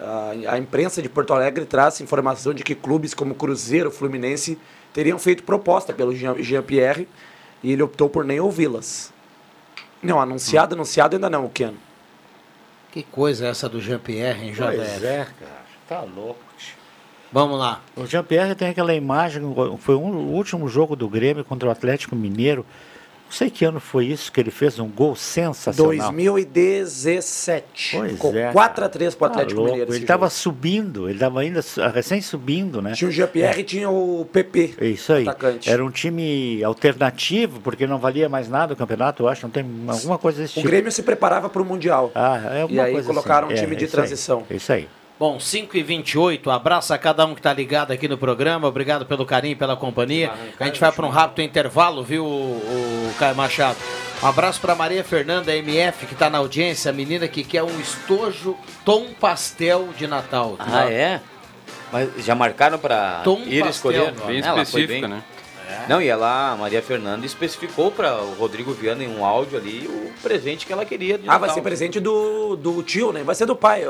[0.47, 4.57] a, a imprensa de Porto Alegre traz informação de que clubes como Cruzeiro, Fluminense
[4.93, 7.07] teriam feito proposta pelo Jean- Jean-Pierre
[7.61, 9.13] e ele optou por nem ouvi-las.
[10.01, 11.73] Não, anunciado, anunciado ainda não, o Ken.
[12.91, 15.05] Que coisa é essa do Jean-Pierre, hein, Pois JF?
[15.05, 15.65] é, cara.
[15.87, 16.39] Tá louco.
[17.33, 17.81] Vamos lá.
[17.97, 19.41] O Jean-Pierre tem aquela imagem,
[19.79, 22.65] foi um, o último jogo do Grêmio contra o Atlético Mineiro.
[23.35, 25.87] Não sei que ano foi isso que ele fez um gol sensacional.
[25.87, 27.97] 2017.
[27.97, 29.65] Pois Ficou é, 4 a 3 pro Tá Atlético.
[29.65, 29.93] Mineiro.
[29.93, 32.93] Ele estava subindo, ele estava ainda su- recém subindo, né?
[32.93, 34.75] Tinha o Jean-Pierre e tinha o PP.
[34.79, 35.23] É isso aí.
[35.27, 35.69] Atacante.
[35.69, 39.43] Era um time alternativo, porque não valia mais nada o campeonato, eu acho.
[39.45, 40.67] Não tem alguma coisa desse O tipo.
[40.69, 42.11] Grêmio se preparava para o Mundial.
[42.15, 43.57] Ah, é alguma E aí coisa colocaram assim.
[43.57, 44.01] um time É, de isso aí.
[44.01, 44.43] transição.
[44.49, 44.87] Isso aí.
[45.17, 49.05] Bom, 5 e 28 abraço a cada um que está ligado aqui no programa, obrigado
[49.05, 50.31] pelo carinho, pela companhia.
[50.59, 53.77] A gente vai para um rápido intervalo, viu, o, o Caio Machado?
[54.21, 57.79] Um abraço para Maria Fernanda MF, que está na audiência, a menina que quer um
[57.79, 60.57] estojo tom pastel de Natal.
[60.59, 61.21] Ah, é?
[61.93, 64.11] Mas já marcaram pra Tom ir pastel, escolher?
[64.25, 65.23] Bem específica, bem- né?
[65.87, 69.87] Não, e ela, a Maria Fernanda, especificou para o Rodrigo Viana em um áudio ali
[69.87, 71.17] o presente que ela queria.
[71.17, 73.23] de Ah, vai ser presente do, do tio, né?
[73.23, 73.83] Vai ser do pai.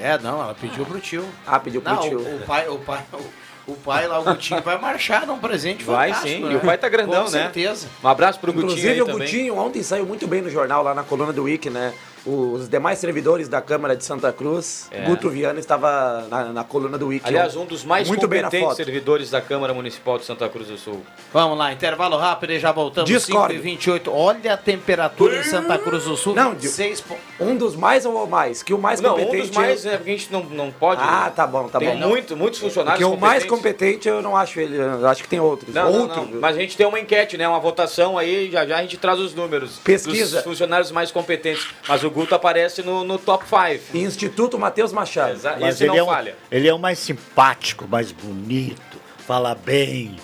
[0.00, 1.24] É, não, ela pediu pro tio.
[1.46, 2.18] Ah, pediu pro Não, tio.
[2.18, 5.82] o, o pai, o pai, o, o pai lá, o Gutinho, vai marchar num presente
[5.84, 6.52] Vai sim, né?
[6.52, 7.42] e o pai tá grandão, Com né?
[7.42, 7.88] certeza.
[8.02, 9.06] Um abraço pro Gutinho Inclusive, o.
[9.06, 11.92] Gutinho ontem saiu muito bem no jornal, lá na coluna do Wiki, né?
[12.26, 15.02] Os demais servidores da Câmara de Santa Cruz, É.
[15.04, 17.26] Guto Viana estava na, na coluna do Wiki.
[17.26, 18.76] Aliás, um dos mais Muito bem na competentes foto.
[18.76, 21.02] servidores da Câmara Municipal de Santa Cruz do Sul.
[21.32, 23.08] Vamos lá, intervalo rápido e já voltamos.
[23.08, 23.54] Discord.
[23.54, 26.34] 5 e 28 Olha a temperatura em Santa Cruz do Sul.
[26.34, 28.62] Não, de- 6 po- Um dos mais ou mais?
[28.62, 29.48] Que o mais não, um competente...
[29.48, 29.96] dos mais, né?
[29.96, 31.00] Porque a gente não, não pode.
[31.04, 32.08] Ah, tá bom, tá tem bom.
[32.08, 35.38] muito, muitos funcionários Porque o mais competente eu não acho ele, eu acho que tem
[35.38, 35.72] outros.
[35.72, 36.26] Não, não, Outro.
[36.32, 36.40] não.
[36.40, 37.46] Mas a gente tem uma enquete, né?
[37.46, 39.78] Uma votação aí, já já a gente traz os números.
[39.84, 40.36] Pesquisa.
[40.36, 41.66] Dos funcionários mais competentes.
[41.88, 43.94] Mas o Guto aparece no, no top 5.
[43.94, 45.32] Instituto Matheus Machado.
[45.34, 46.34] Exa- Mas Esse ele não é, um, falha.
[46.50, 50.16] ele é o mais simpático, mais bonito, fala bem.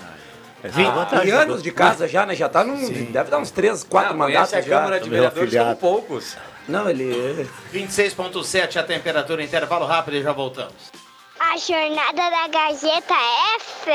[0.64, 2.34] É Ah, e anos de casa já, né?
[2.34, 2.78] Já tá num.
[3.12, 4.78] Deve dar uns 3, 4 Não, mandatos conhece a já.
[4.78, 5.78] Câmara de meu Vereadores afiliado.
[5.80, 6.34] poucos.
[6.66, 7.46] Não, ele.
[7.74, 9.42] 26,7 a temperatura.
[9.44, 10.72] Intervalo rápido e já voltamos.
[11.38, 13.14] A jornada da Gazeta
[13.58, 13.90] F.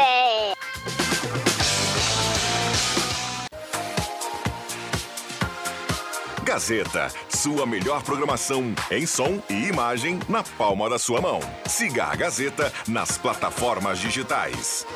[6.47, 11.41] Gazeta, sua melhor programação em som e imagem na palma da sua mão.
[11.67, 14.88] Siga a Gazeta nas plataformas digitais.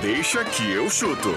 [0.00, 1.34] Deixa que eu chuto.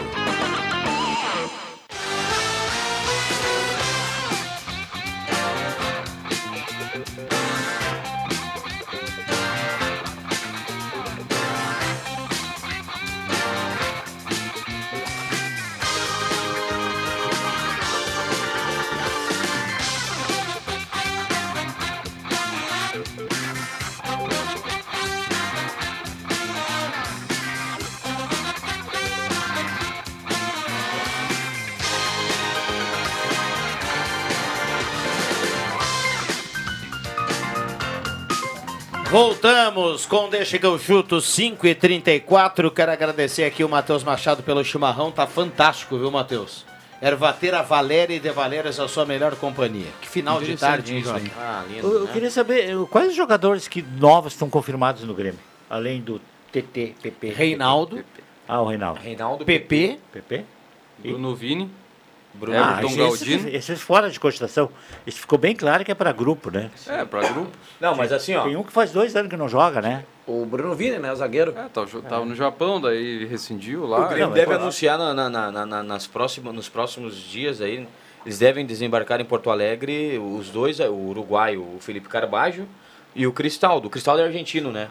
[40.05, 44.63] Com Deixa que eu chuto 5 e 34 Quero agradecer aqui o Matheus Machado pelo
[44.63, 45.11] chimarrão.
[45.11, 46.65] Tá fantástico, viu, Matheus?
[47.01, 49.87] Ervateira Valéria e De Valérias, a sua melhor companhia.
[50.01, 51.31] Que final de tarde, hein, Jorge?
[51.37, 52.09] Ah, lindo, Eu, eu né?
[52.11, 56.19] queria saber eh, quais os jogadores que novos estão confirmados no Grêmio, além do
[56.51, 57.29] TT, PP.
[57.29, 58.03] Reinaldo.
[58.47, 58.99] Ah, o Reinaldo.
[58.99, 59.99] Reinaldo, PP.
[60.11, 60.45] PP.
[60.99, 61.69] Bruno Vini.
[62.39, 63.49] Bruno Ah, esses, Galdino.
[63.49, 64.69] esses fora de cogitação.
[65.05, 66.69] Isso ficou bem claro que é para grupo, né?
[66.87, 67.51] É, pra grupo.
[67.81, 68.43] Não, mas assim, ó.
[68.43, 70.03] Tem um que faz dois anos que não joga, né?
[70.25, 71.11] O Bruno Vini, né?
[71.11, 71.53] O zagueiro.
[71.57, 74.05] É, tava, tava no Japão, daí rescindiu lá.
[74.05, 77.87] O Grêmio deve anunciar na- na- na- na- nas próximas, nos próximos dias aí.
[78.25, 82.67] Eles devem desembarcar em Porto Alegre os dois, o uruguaio, o Felipe Carbajo
[83.15, 83.87] e o Cristaldo.
[83.87, 84.89] O Cristaldo é argentino, né?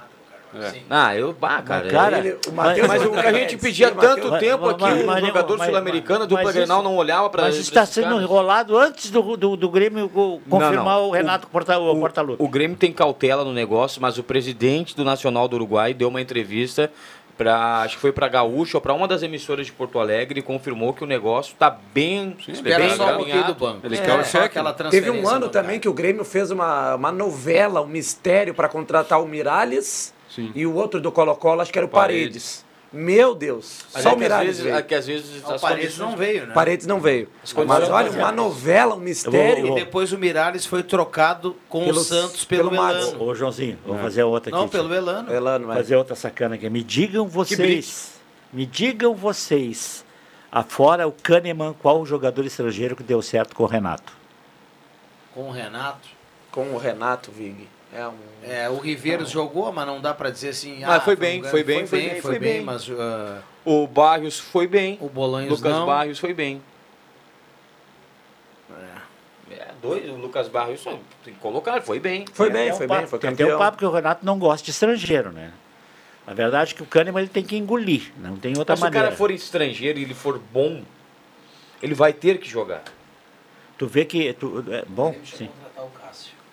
[0.89, 1.33] Ah, eu.
[1.33, 1.89] Bah, cara.
[1.91, 4.71] cara, ele- o mas, Matheus- mas o que a gente pedia Sim, tanto tempo Mas-
[4.73, 7.43] aqui, mas- o mas- jogador mas- sul-americano, a mas dupla isso- Grenal não olhava para
[7.45, 11.09] Mas está sendo enrolado antes do, do, do Grêmio co- confirmar não.
[11.09, 12.37] o Renato Porta, o.
[12.39, 16.21] O Grêmio tem cautela no negócio, mas o presidente do Nacional do Uruguai deu uma
[16.21, 16.91] entrevista
[17.37, 20.43] para, acho que foi para Gaúcho ou para uma das emissoras de Porto Alegre e
[20.43, 23.81] confirmou que o negócio está bem, Espera bem só um do banco.
[23.87, 24.45] Ele É, quer o só cheque.
[24.47, 28.71] aquela Teve um ano também que o Grêmio fez uma, uma novela, um mistério para
[28.71, 30.53] contratar o Miralles Sim.
[30.55, 32.63] e o outro do Colo-Colo, acho que era o Paredes.
[32.63, 32.67] Paredes.
[32.93, 34.77] Meu Deus, Mas só é o Miralles veio.
[34.77, 36.55] é que às vezes O as Paredes condições- não veio, né?
[36.55, 37.29] Paredes não veio.
[37.67, 39.67] Mas olha, uma novela, um mistério.
[39.67, 43.09] E depois o Miralles foi trocado com Pelo- o Santos pelo, pelo Matos.
[43.09, 43.25] Elano.
[43.25, 44.59] Ô, Joãozinho, vou fazer outra aqui.
[44.59, 45.31] Não, pelo Elano.
[45.35, 45.79] Elano, Vou é.
[45.79, 46.71] fazer outra sacana aqui.
[46.71, 48.13] Me digam vocês,
[48.53, 50.05] me digam vocês,
[50.51, 54.13] afora o Kahneman, qual o jogador estrangeiro que deu certo com o Renato?
[55.35, 56.09] Com o Renato.
[56.53, 57.69] Com o Renato Vig.
[57.97, 58.15] É um.
[58.43, 60.85] É, o Riveiros jogou, mas não dá pra dizer assim.
[60.85, 62.63] Ah, foi bem, foi bem, foi foi bem, bem, foi foi bem, bem.
[62.65, 64.99] mas ah, O Barrios foi bem.
[65.01, 65.87] o Bolanhos Lucas não.
[65.87, 66.63] Barrios foi bem.
[69.51, 70.83] É, dois, o Lucas Barrios
[71.25, 72.25] tem que colocar, foi bem.
[72.33, 73.57] Foi Tem bem, foi bem, foi tem até campeão.
[73.57, 75.53] um papo que o Renato não gosta de estrangeiro, né?
[76.27, 78.87] Na verdade que o Kahneman ele tem que engolir, não tem outra Mas se o
[78.87, 79.07] maneira.
[79.07, 80.83] cara for estrangeiro e ele for bom,
[81.81, 82.83] ele vai ter que jogar.
[83.79, 84.33] Tu vê que...
[84.33, 85.49] Tu, é, bom, sim.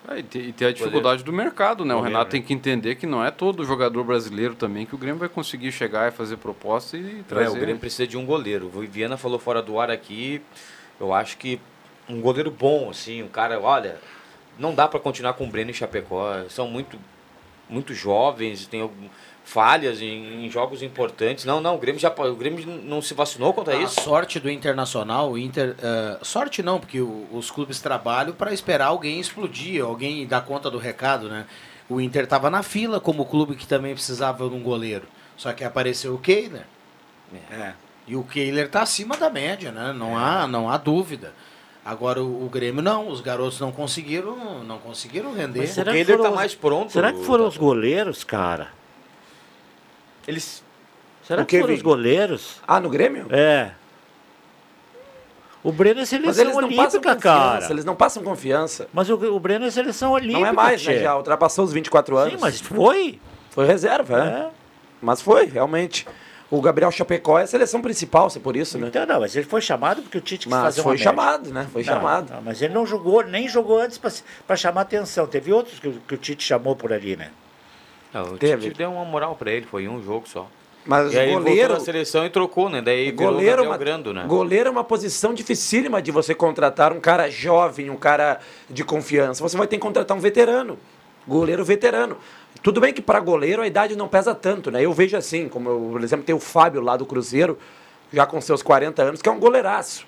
[0.09, 1.93] É, e, tem, e tem a dificuldade do mercado, né?
[1.93, 2.31] O Goleiro, Renato né?
[2.31, 5.71] tem que entender que não é todo jogador brasileiro também que o Grêmio vai conseguir
[5.71, 7.49] chegar e fazer proposta e É, trazer.
[7.57, 8.65] o Grêmio precisa de um goleiro.
[8.73, 10.41] O Viana falou fora do ar aqui.
[10.99, 11.59] Eu acho que
[12.09, 13.97] um goleiro bom, assim, um cara, olha,
[14.59, 16.43] não dá para continuar com o Breno e Chapecó.
[16.49, 16.99] São muito,
[17.73, 18.89] muito jovens, tem
[19.43, 21.43] falhas em, em jogos importantes.
[21.43, 23.99] Não, não, o Grêmio já o Grêmio não se vacinou contra A isso.
[24.01, 25.75] sorte do Internacional, o Inter.
[25.81, 30.69] eh, sorte não, porque o- os clubes trabalham para esperar alguém explodir, alguém dar conta
[30.71, 31.45] do recado, né?
[31.89, 35.05] O Inter estava na fila como clube que também precisava de um goleiro.
[35.35, 36.63] Só que apareceu o Kehler.
[37.51, 37.73] É.
[38.07, 39.91] E o Kehler tá acima da média, né?
[39.93, 41.33] Não, há, não há dúvida.
[41.85, 45.59] Agora o, o Grêmio não, os garotos não conseguiram, não conseguiram render.
[45.59, 46.91] Mas O será que Kehler foram tá os- mais pronto.
[46.91, 48.69] Será que foram os goleiros, cara?
[50.27, 50.63] Eles
[51.23, 52.61] Será O que que, foram os goleiros?
[52.67, 53.27] Ah, no Grêmio?
[53.29, 53.71] É.
[55.63, 57.19] O Breno é Mas seleção eles não passam olímpica, confiança.
[57.21, 57.67] cara.
[57.73, 58.87] Eles não passam confiança.
[58.93, 60.39] Mas o, o Breno é seleção olímpica.
[60.41, 60.99] Não é mais, né?
[60.99, 62.33] Já ultrapassou os 24 anos.
[62.33, 63.19] Sim, mas foi.
[63.49, 64.27] Foi reserva, é.
[64.27, 64.49] É.
[65.01, 66.05] Mas foi, realmente.
[66.55, 68.87] O Gabriel Chapecó é a seleção principal, se é por isso, né?
[68.87, 71.03] Então, não, mas ele foi chamado porque o Tite quis Mas fazer uma foi média.
[71.03, 71.67] chamado, né?
[71.73, 72.31] Foi Não, chamado.
[72.31, 73.99] não, mas ele não jogou, nem jogou antes
[74.45, 75.25] para chamar atenção.
[75.25, 77.31] Teve outros que, o- que o Tite chamou por ali, né?
[78.13, 78.67] Não, o Teve.
[78.67, 80.47] Tite deu uma moral pra ele, foi um jogo só.
[80.85, 82.83] Mas E aí ele goleiro, voltou na seleção e trocou, né?
[82.83, 84.23] Daí goleiro, é uma, Grando, né?
[84.27, 88.39] goleiro é uma posição dificílima de você contratar um cara jovem, um cara
[88.69, 89.41] de confiança.
[89.41, 90.77] Você vai ter que contratar um veterano.
[91.27, 92.17] Goleiro veterano.
[92.63, 94.81] Tudo bem que para goleiro a idade não pesa tanto, né?
[94.83, 97.59] Eu vejo assim, como eu, por exemplo, tem o Fábio lá do Cruzeiro,
[98.11, 100.07] já com seus 40 anos, que é um goleiraço.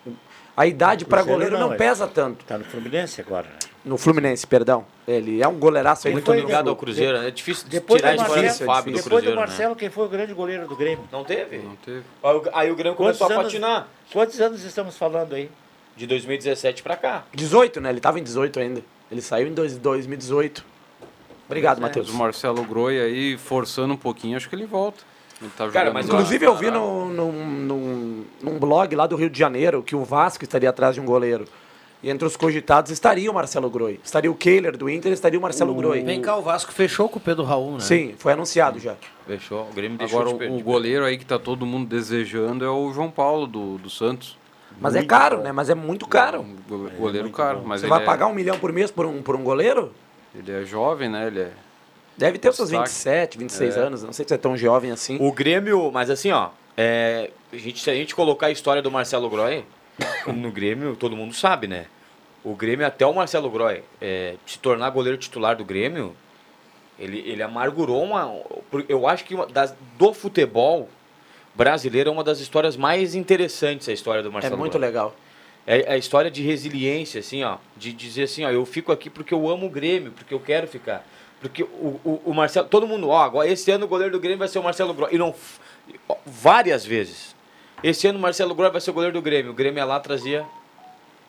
[0.56, 1.78] A idade para goleiro não, não, é.
[1.78, 2.46] pesa tanto.
[2.46, 3.56] Tá no Fluminense agora, né?
[3.84, 4.86] No Fluminense, perdão.
[5.06, 6.10] Ele é um goleiraço.
[6.10, 7.28] Muito Ele ligado ao Cruzeiro, né?
[7.28, 9.46] É difícil Depois tirar de fora Marcelo, Fábio do depois Cruzeiro, do né?
[9.48, 11.04] Marcelo, quem foi o grande goleiro do Grêmio?
[11.12, 11.58] Não teve?
[11.58, 12.04] Não teve.
[12.54, 13.88] Aí o- Grêmio Quantos começou a anos- patinar.
[14.14, 15.52] Quantos anos estamos falando aí?
[15.98, 17.26] De 2017 pra cá.
[17.34, 17.90] 18, né?
[17.90, 18.82] Ele estava em 18 ainda.
[19.12, 20.66] Ele saiu em dois- 2018.
[21.48, 22.10] Obrigado, Mas Matheus.
[22.10, 25.04] o Marcelo Groi aí, forçando um pouquinho, acho que ele volta.
[25.42, 26.14] Ele tá Cara, mas lá.
[26.16, 30.04] Inclusive, eu vi no, num, num, num blog lá do Rio de Janeiro que o
[30.04, 31.46] Vasco estaria atrás de um goleiro.
[32.02, 34.00] E entre os cogitados estaria o Marcelo Groi.
[34.04, 36.02] Estaria o Kehler do Inter, estaria o Marcelo Groi.
[36.04, 37.80] Vem cá, o Vasco fechou com o Pedro Raul, né?
[37.80, 38.96] Sim, foi anunciado já.
[39.26, 39.68] Fechou.
[39.70, 42.70] O Grêmio deixou Agora, de o, o goleiro aí que tá todo mundo desejando é
[42.70, 44.38] o João Paulo do, do Santos.
[44.80, 45.52] Mas é caro, né?
[45.52, 46.42] Mas é muito caro.
[46.42, 47.62] Um go- goleiro caro.
[47.66, 49.92] Mas Você ele vai é, pagar um milhão por mês por um, por um goleiro?
[50.38, 51.28] Ele é jovem, né?
[51.28, 51.52] Ele é.
[52.18, 52.90] Deve ter os seus Destaque.
[52.90, 53.80] 27, 26 É.
[53.80, 54.04] anos.
[54.04, 55.18] Não sei se é tão jovem assim.
[55.20, 58.90] O Grêmio, mas assim, ó, é, a gente, se a gente colocar a história do
[58.92, 59.66] Marcelo Groy
[60.28, 61.86] no Grêmio, todo mundo sabe, né?
[62.44, 66.16] O Grêmio, até o Marcelo Groy é, se tornar goleiro titular do Grêmio,
[66.98, 68.40] Ele, ele amargurou uma.
[68.88, 70.88] Eu acho que uma das, do futebol
[71.54, 74.58] brasileiro é uma das histórias mais interessantes a história do É Marcelo.
[74.58, 74.86] muito Groy.
[74.88, 75.16] legal.
[75.68, 77.58] É a história de resiliência, assim, ó.
[77.76, 80.68] De dizer assim, ó, eu fico aqui porque eu amo o Grêmio, porque eu quero
[80.68, 81.04] ficar.
[81.42, 82.68] Porque o, o, o Marcelo.
[82.68, 85.10] Todo mundo, ó, agora esse ano o goleiro do Grêmio vai ser o Marcelo Groy.
[85.14, 85.34] E não.
[86.08, 87.36] ó, Várias vezes.
[87.84, 89.52] Esse ano o Marcelo Groy vai ser o goleiro do Grêmio.
[89.52, 90.46] O Grêmio ia lá trazia.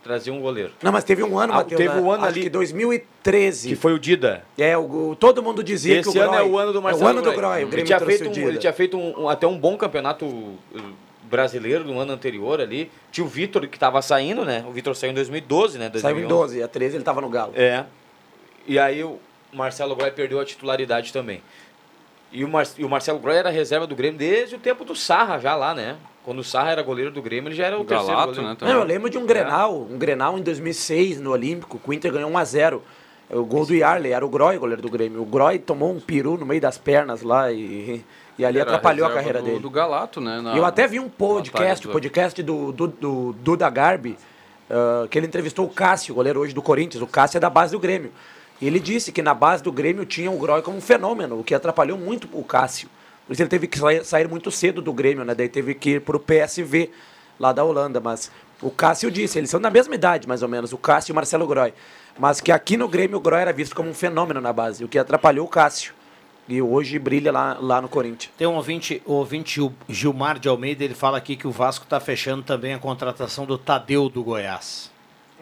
[0.05, 0.73] Trazia um goleiro.
[0.83, 1.79] Não, mas teve um ano, Ah, Matheus.
[1.81, 2.01] teve né?
[2.01, 3.69] um ano Acho ali- que 2013.
[3.71, 4.45] Que foi o Dida.
[4.57, 6.81] É, o, o- todo mundo dizia que Esse o ano Groy, é o ano do
[6.81, 7.37] Marcelo É o ano do Groy.
[7.37, 7.51] Groy.
[7.57, 9.59] O ele, Grêmio tinha trouxe feito o um, ele tinha feito um- um- até um
[9.59, 10.59] bom campeonato uh,
[11.31, 12.91] brasileiro no ano anterior ali.
[13.13, 14.65] Tinha o Vitor que estava saindo, né?
[14.69, 15.91] O Vitor saiu em 2012, né?
[15.97, 16.29] Saiu em 2011.
[16.55, 17.53] 12, a 13 ele tava no Galo.
[17.57, 17.85] É.
[18.67, 19.19] E aí o
[19.53, 21.43] Marcelo Groy perdeu a titularidade também.
[22.33, 24.95] E o, Mar- e o Marcelo Groy era reserva do Grêmio desde o tempo do
[24.95, 25.97] Sarra já lá, né?
[26.25, 28.49] Quando o Sarra era goleiro do Grêmio, ele já era o, O terceiro Galato, goleiro.
[28.61, 31.93] né, Não, eu lembro de um Grenal, um Grenal em 2006 no Olímpico, que o
[31.93, 32.81] Inter ganhou 1x0.
[33.31, 35.23] O gol do Yarley, era o Groy, goleiro do Grêmio.
[35.23, 38.05] O Groy tomou um peru no meio das pernas lá e,
[38.39, 39.61] e ali Era atrapalhou a reserva carreira do, dele.
[39.61, 40.41] Do Galato, né?
[40.41, 44.17] na- eu até vi um podcast, batalha o podcast do, do, do Duda Garbi,
[44.71, 47.03] ah, que ele entrevistou o Cássio, goleiro hoje do Corinthians.
[47.03, 48.11] O Cássio é da base do Grêmio.
[48.61, 51.45] E ele disse que na base do Grêmio tinha o Groy como um fenômeno, o
[51.45, 52.89] que atrapalhou muito o Cássio.
[53.27, 55.35] Por isso ele teve que sair, muito cedo do Grêmio, né?
[55.35, 56.91] Daí teve que ir pro PSV
[57.39, 58.01] lá da Holanda.
[58.01, 58.31] Mas
[58.63, 61.15] o Cássio disse, eles são da mesma idade, mais ou menos, o Cássio e o
[61.17, 61.75] Marcelo Groy.
[62.19, 64.89] Mas que aqui no Grêmio o Groy era visto como um fenômeno na base, o
[64.89, 65.93] que atrapalhou o Cássio.
[66.49, 68.33] E hoje brilha lá, lá no Corinthians.
[68.39, 71.85] Tem um ouvinte, o ouvinte Gil- Gilmar de Almeida, ele fala aqui que o Vasco
[71.85, 74.91] está fechando também a contratação do Tadeu do Goiás.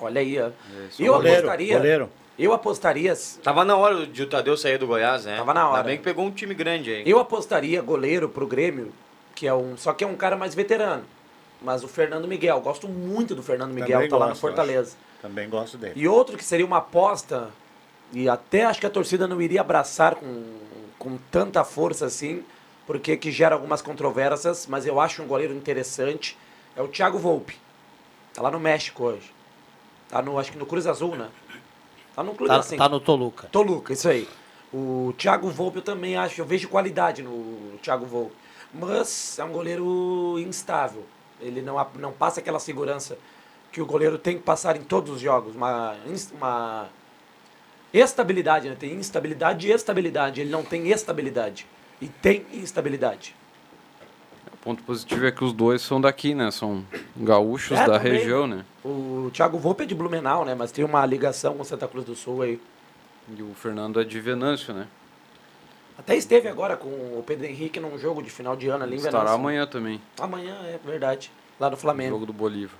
[0.00, 0.48] Olha aí, ó.
[0.88, 1.76] Isso, Eu goleiro, apostaria.
[1.76, 2.10] goleiro.
[2.38, 3.14] Eu apostaria.
[3.42, 5.36] Tava na hora de o Tadeu sair do Goiás, né?
[5.36, 5.76] Tava na hora.
[5.78, 7.02] Ainda bem que pegou um time grande aí.
[7.06, 8.92] Eu apostaria goleiro pro Grêmio,
[9.34, 9.76] que é um.
[9.76, 11.04] Só que é um cara mais veterano.
[11.62, 12.60] Mas o Fernando Miguel.
[12.60, 14.96] Gosto muito do Fernando Miguel, Também tá lá no gosto, Fortaleza.
[14.96, 15.22] acho.
[15.22, 15.92] Também gosto dele.
[15.96, 17.50] E outro que seria uma aposta,
[18.12, 20.42] e até acho que a torcida não iria abraçar com,
[21.04, 22.42] com tanta força assim,
[22.86, 26.36] porque que gera algumas controvérsias, mas eu acho um goleiro interessante,
[26.74, 27.56] é o Thiago Volpe.
[28.32, 29.30] Tá lá no México hoje.
[30.08, 31.28] Tá no, acho que no Cruz Azul, né?
[32.16, 32.76] Tá no Cruz Tá, assim.
[32.76, 33.48] tá no Toluca.
[33.52, 34.28] Toluca, isso aí.
[34.72, 38.34] O Thiago Volpe eu também acho, eu vejo qualidade no Thiago Volpe.
[38.72, 41.04] Mas é um goleiro instável.
[41.40, 43.16] Ele não, não passa aquela segurança
[43.70, 45.54] que o goleiro tem que passar em todos os jogos.
[45.54, 45.94] Uma,
[46.32, 46.88] uma
[47.98, 48.76] estabilidade, né?
[48.78, 50.40] Tem instabilidade e estabilidade.
[50.40, 51.66] Ele não tem estabilidade.
[52.00, 53.34] E tem instabilidade.
[54.52, 56.50] O ponto positivo é que os dois são daqui, né?
[56.50, 56.84] São
[57.16, 58.12] gaúchos É, da também.
[58.12, 58.64] região, né?
[58.84, 60.54] O Thiago Volpe é de Blumenau, né?
[60.54, 62.60] Mas tem uma ligação com Santa Cruz do Sul aí.
[63.36, 64.86] E o Fernando é de Venâncio, né?
[65.96, 68.96] Até esteve agora com o Pedro Henrique num jogo de final de ano ali em
[68.96, 69.34] Estará Venâncio.
[69.36, 70.00] amanhã também.
[70.18, 71.30] Amanhã, é verdade.
[71.60, 72.10] Lá no Flamengo.
[72.14, 72.76] Jogo do Bolívar.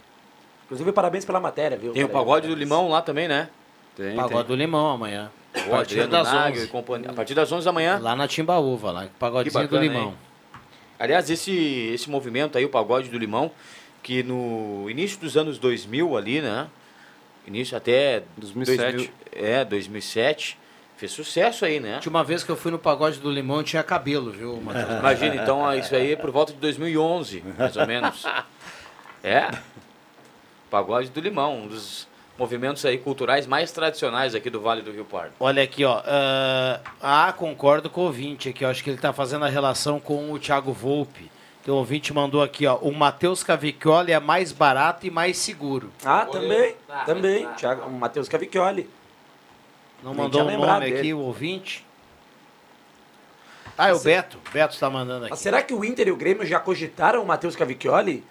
[0.64, 1.92] Inclusive, parabéns pela matéria, viu?
[1.92, 2.54] Tem o pagode do.
[2.54, 3.48] Limão lá também, né?
[3.96, 5.30] Tem, Pagode do Limão amanhã.
[5.68, 7.10] O Adriano Nagel e companhia.
[7.10, 7.98] A partir das 11 da manhã.
[8.02, 9.06] Lá na Timbaúva, lá.
[9.18, 10.08] Pagodinho Que bacana, do Limão.
[10.08, 10.14] hein?
[10.98, 11.52] Aliás, esse,
[11.92, 13.50] esse movimento aí, o Pagode do Limão,
[14.02, 16.66] que no início dos anos 2000 ali, né?
[17.46, 18.22] Início até...
[18.36, 18.96] 2007.
[18.96, 20.58] 2000, é, 2007.
[20.96, 21.92] Fez sucesso aí, né?
[21.92, 24.98] A última vez que eu fui no Pagode do Limão eu tinha cabelo, viu, Matheus?
[24.98, 28.24] Imagina, então, isso aí é por volta de 2011, mais ou menos.
[29.26, 29.48] É.
[30.70, 32.06] Pagode do Limão, um dos
[32.38, 35.32] movimentos aí culturais mais tradicionais aqui do Vale do Rio Pardo.
[35.38, 36.02] Olha aqui, ó.
[36.04, 38.64] ah, ah, concordo com o ouvinte aqui.
[38.64, 41.30] Eu acho que ele tá fazendo a relação com o Thiago Volpe.
[41.62, 42.76] Então o ouvinte mandou aqui, ó.
[42.76, 45.90] O Matheus Cavicchioli é mais barato e mais seguro.
[46.04, 46.76] Ah, também.
[47.06, 47.48] também.
[47.56, 48.90] Thiago, o Matheus Cavicchioli.
[50.02, 50.98] Não Nem mandou o nome dele.
[50.98, 51.86] aqui, o ouvinte.
[53.78, 54.38] Ah, é o Beto.
[54.52, 55.30] Beto está mandando aqui.
[55.30, 58.22] Mas será que o Inter e o Grêmio já cogitaram o Matheus Cavicchioli?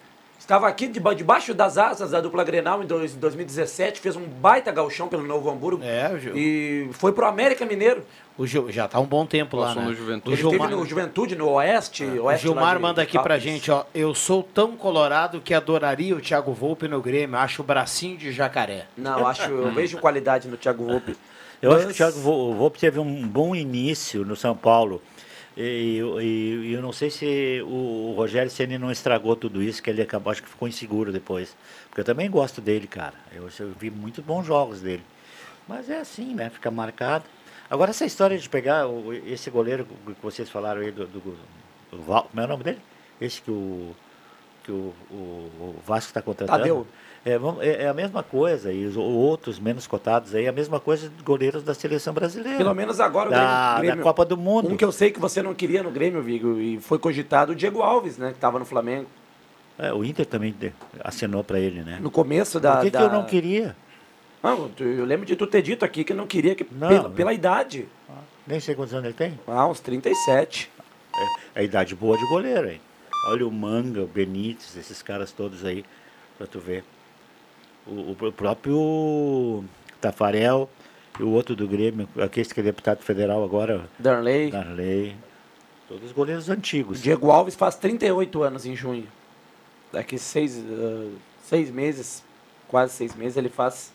[0.44, 4.74] Estava aqui deba- debaixo das asas da dupla Grenal em dois- 2017, fez um baita
[4.74, 5.82] galchão pelo Novo Hamburgo.
[5.82, 6.36] É, Gil.
[6.36, 8.04] E foi pro América Mineiro.
[8.38, 9.88] O Gil, já tá um bom tempo lá, Passou né?
[9.88, 10.32] no Juventude.
[10.32, 12.04] O Ele Gilmar, teve no Juventude, no Oeste.
[12.04, 13.86] o oeste lá Gilmar de- manda aqui pra gente, ó.
[13.96, 17.38] Eu sou tão colorado que adoraria o Thiago Volpe no Grêmio.
[17.38, 18.86] Acho o bracinho de jacaré.
[18.98, 21.16] Não, acho, eu vejo qualidade no Thiago Volpe.
[21.62, 25.02] Eu Mas- acho que o Thiago Vo- Volpe teve um bom início no São Paulo.
[25.56, 29.90] E, e- e eu não sei se o, Rogério Ceni não estragou tudo isso, que
[29.90, 31.56] ele acabou, acho que ficou inseguro depois.
[31.90, 33.14] Porque eu também gosto dele, cara.
[33.32, 35.04] Eu, eu vi muito bons jogos dele.
[35.68, 36.50] Mas é assim, né?
[36.50, 37.26] Fica marcado.
[37.70, 41.38] Agora, essa história de pegar o- esse goleiro que vocês falaram aí do, do,
[41.92, 42.80] do Val, como é o nome dele?
[43.22, 43.96] Esse que o,
[44.64, 46.58] que o, o, o Vasco está contratando.
[46.60, 46.88] Tadeu.
[47.26, 50.80] É, é- é a mesma coisa, e os outros menos cotados aí, é a mesma
[50.80, 52.58] coisa de goleiros da seleção brasileira.
[52.58, 54.70] Pelo menos agora o da, Grêmio, da Copa do Mundo.
[54.70, 57.56] Um que eu sei que você não queria no Grêmio, Vigo, e foi cogitado o
[57.56, 58.30] Diego Alves, né?
[58.30, 59.08] Que estava no Flamengo.
[59.80, 60.54] É, o Inter também
[61.02, 61.98] assinou para ele, né?
[62.02, 62.74] No começo da.
[62.76, 63.76] Por que, que da- eu não queria?
[64.76, 67.34] Tu- eu lembro de tu ter dito aqui que não queria que, Não, pela, pela
[67.34, 67.88] idade.
[68.46, 69.40] Nem sei quantos anos ele tem.
[69.48, 70.70] Ah, uns 37.
[71.16, 72.82] É, é a idade boa de goleiro, hein?
[73.30, 75.86] Olha o Manga, o Benítez, esses caras todos aí,
[76.38, 76.84] pra tu ver.
[77.86, 79.64] O, o próprio
[80.00, 80.70] Tafarel
[81.20, 83.88] e o outro do Grêmio, aquele que é deputado federal agora.
[84.00, 84.52] Darley.
[84.52, 85.16] Darley.
[85.88, 87.02] Todos goleiros antigos.
[87.02, 89.08] Diego Alves faz 38 anos em junho.
[89.92, 91.12] Daqui seis, uh,
[91.44, 92.24] seis meses,
[92.68, 93.94] quase seis meses, ele faz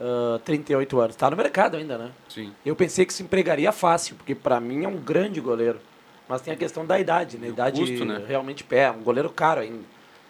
[0.00, 1.16] uh, 38 anos.
[1.16, 2.12] Tá no mercado ainda, né?
[2.28, 2.52] Sim.
[2.64, 5.78] Eu pensei que se empregaria fácil, porque para mim é um grande goleiro.
[6.26, 7.48] Mas tem a questão da idade, né?
[7.48, 8.24] Idade custo, né?
[8.26, 9.84] realmente pé, um goleiro caro ainda.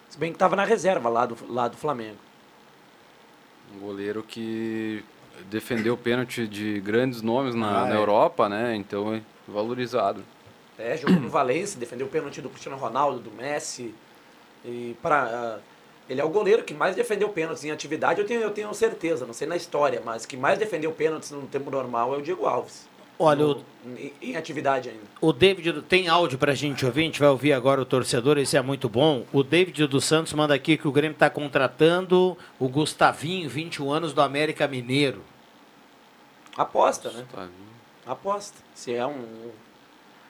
[0.09, 2.19] Se bem que estava na reserva lá do, lá do Flamengo.
[3.75, 5.05] Um goleiro que
[5.51, 7.99] defendeu pênalti de grandes nomes na, Ah, na é.
[7.99, 8.75] Europa, né?
[8.77, 10.23] Então é valorizado.
[10.79, 13.95] É, jogou no Valência, defendeu o pênalti do Cristiano Ronaldo, do Messi.
[14.65, 15.61] E para
[16.09, 19.25] ele é o goleiro que mais defendeu pênaltis em atividade, eu tenho, eu tenho certeza,
[19.25, 22.47] não sei na história, mas que mais defendeu pênaltis no tempo normal é o Diego
[22.47, 22.87] Alves.
[23.19, 25.03] Olha, o, Em, em atividade ainda.
[25.21, 28.57] o David tem áudio pra gente ouvir, a gente vai ouvir agora o torcedor, esse
[28.57, 29.25] é muito bom.
[29.33, 34.13] O David dos Santos manda aqui que o Grêmio está contratando o Gustavinho, 21 anos,
[34.13, 35.23] do América Mineiro.
[36.57, 37.25] Aposta, né?
[37.33, 37.49] Tá.
[38.07, 38.59] Aposta.
[38.75, 39.51] Se é um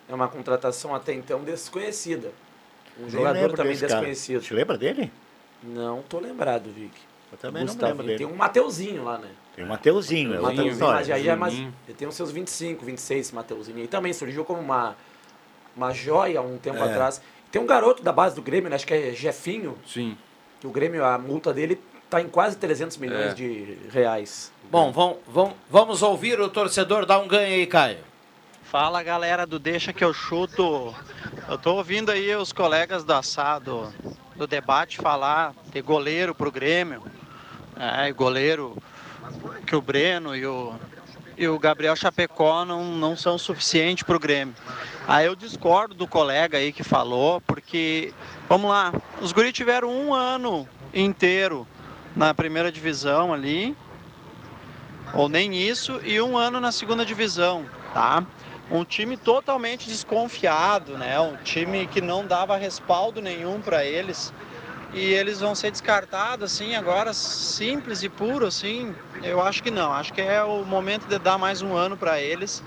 [0.09, 2.33] é uma contratação até então desconhecida.
[3.01, 3.89] Um jogador também cara.
[3.89, 4.43] desconhecido.
[4.43, 5.11] Te lembra dele?
[5.63, 6.93] Não tô lembrado, Vic.
[7.33, 7.91] Eu também não Gustavinho.
[7.97, 8.19] lembro dele.
[8.19, 9.31] Tem um Mateuzinho lá, né?
[9.55, 10.95] Tem o Mateuzinho, é outra Mateuzinho, história.
[11.01, 13.79] mas aí é mais, ele tem os seus 25, 26, esse Mateuzinho.
[13.79, 14.97] E também surgiu como uma,
[15.77, 16.83] uma joia um tempo É.
[16.91, 17.21] atrás.
[17.53, 18.75] Tem um garoto da base do Grêmio, né?
[18.77, 20.17] acho que é Jefinho, Sim.
[20.61, 21.81] que o Grêmio, a multa dele
[22.11, 23.35] tá em quase 300 milhões É.
[23.35, 24.51] de reais.
[24.71, 27.99] Bom, vamos, vamos, vamos ouvir o torcedor dar um ganho aí, Caio.
[28.65, 30.93] Fala galera do Deixa que eu chuto.
[31.49, 33.93] Eu tô ouvindo aí os colegas do assado
[34.35, 37.01] do debate falar de goleiro pro Grêmio.
[37.79, 38.77] É, goleiro
[39.67, 40.75] que o Breno e o,
[41.37, 44.55] e o Gabriel Chapecó não, não são suficientes pro Grêmio.
[45.07, 48.13] Aí eu discordo do colega aí que falou, porque,
[48.49, 51.67] vamos lá, os guris tiveram um ano inteiro
[52.17, 53.77] na primeira divisão ali,
[55.13, 58.25] ou nem isso, e um ano na segunda divisão, tá?
[58.71, 61.21] Um time totalmente desconfiado, né?
[61.21, 64.33] Um time que não dava respaldo nenhum para eles.
[64.95, 68.95] E eles vão ser descartados assim agora, simples e puro assim.
[69.23, 69.93] Eu acho que não.
[69.93, 72.63] Acho que é o momento de dar mais um ano para eles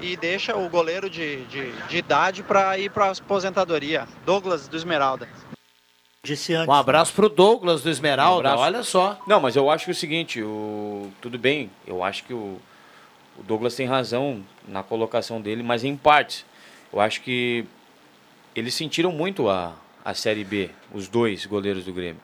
[0.00, 4.08] e deixa o goleiro de, de, de idade para ir para aposentadoria.
[4.26, 5.28] Douglas do Esmeralda.
[6.22, 6.68] Disse antes.
[6.68, 9.18] Um abraço pro Douglas do Esmeralda, Um olha só.
[9.26, 11.10] Não, mas eu acho que é o seguinte, o...
[11.20, 12.60] tudo bem, eu acho que o...
[13.38, 16.44] o Douglas tem razão na colocação dele, mas em partes.
[16.92, 17.64] Eu acho que
[18.54, 19.72] eles sentiram muito a,
[20.04, 22.20] a Série B, os dois goleiros do Grêmio.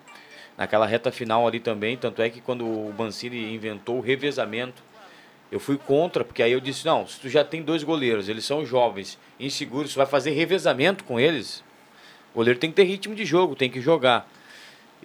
[0.56, 4.82] Naquela reta final ali também, tanto é que quando o Mancini inventou o revezamento,
[5.52, 8.44] eu fui contra, porque aí eu disse, não, se tu já tem dois goleiros, eles
[8.44, 11.62] são jovens, inseguros, tu vai fazer revezamento com eles,
[12.32, 14.28] o goleiro tem que ter ritmo de jogo, tem que jogar.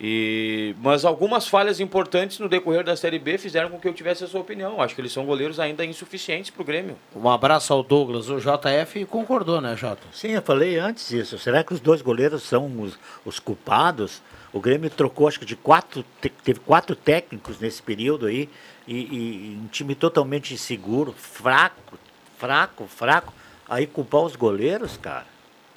[0.04, 4.24] E, mas algumas falhas importantes no decorrer da Série B fizeram com que eu tivesse
[4.24, 4.82] essa opinião.
[4.82, 6.98] Acho que eles são goleiros ainda insuficientes para o Grêmio.
[7.16, 8.28] Um abraço ao Douglas.
[8.28, 10.02] O JF concordou, né, Jota?
[10.12, 11.38] Sim, eu falei antes isso.
[11.38, 14.24] Será que os dois goleiros são os, os culpados?
[14.52, 18.50] O Grêmio trocou, acho que de quatro, te- teve quatro técnicos nesse período aí,
[18.88, 22.00] e, e- e um time totalmente inseguro, fraco,
[22.40, 23.32] fraco, fraco.
[23.70, 25.28] Aí culpar os goleiros, cara.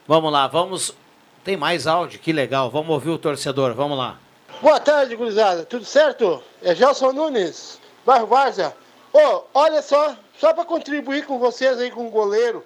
[0.08, 0.96] Vamos lá, vamos.
[1.44, 2.70] Tem mais áudio, que legal.
[2.70, 4.18] Vamos ouvir o torcedor, vamos lá.
[4.62, 5.62] Boa tarde, gurizada.
[5.66, 6.42] Tudo certo?
[6.62, 8.74] É Gelson Nunes, bairro Várzea.
[9.12, 12.64] Ô, olha só, só para contribuir com vocês aí com o goleiro.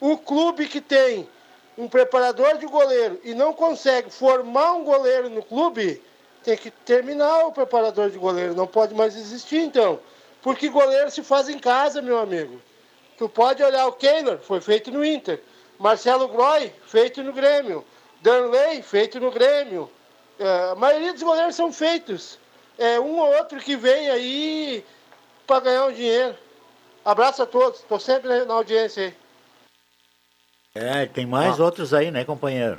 [0.00, 1.28] O clube que tem
[1.78, 6.02] um preparador de goleiro e não consegue formar um goleiro no clube,
[6.42, 8.56] tem que terminar o preparador de goleiro.
[8.56, 10.00] Não pode mais existir, então.
[10.42, 12.60] Porque goleiro se faz em casa, meu amigo.
[13.16, 15.40] Tu pode olhar o Keylor, foi feito no Inter.
[15.78, 17.84] Marcelo Groy, feito no Grêmio.
[18.22, 19.90] Danley, feito no Grêmio.
[20.38, 22.38] É, a maioria dos goleiros são feitos.
[22.78, 24.84] É um ou outro que vem aí
[25.46, 26.34] para ganhar um dinheiro.
[27.04, 29.14] Abraço a todos, estou sempre na- audiência aí.
[30.74, 31.64] É, tem mais Ah.
[31.64, 32.78] outros aí, né, companheiro?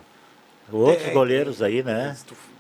[0.72, 2.16] Outros Tem, goleiros aí, né?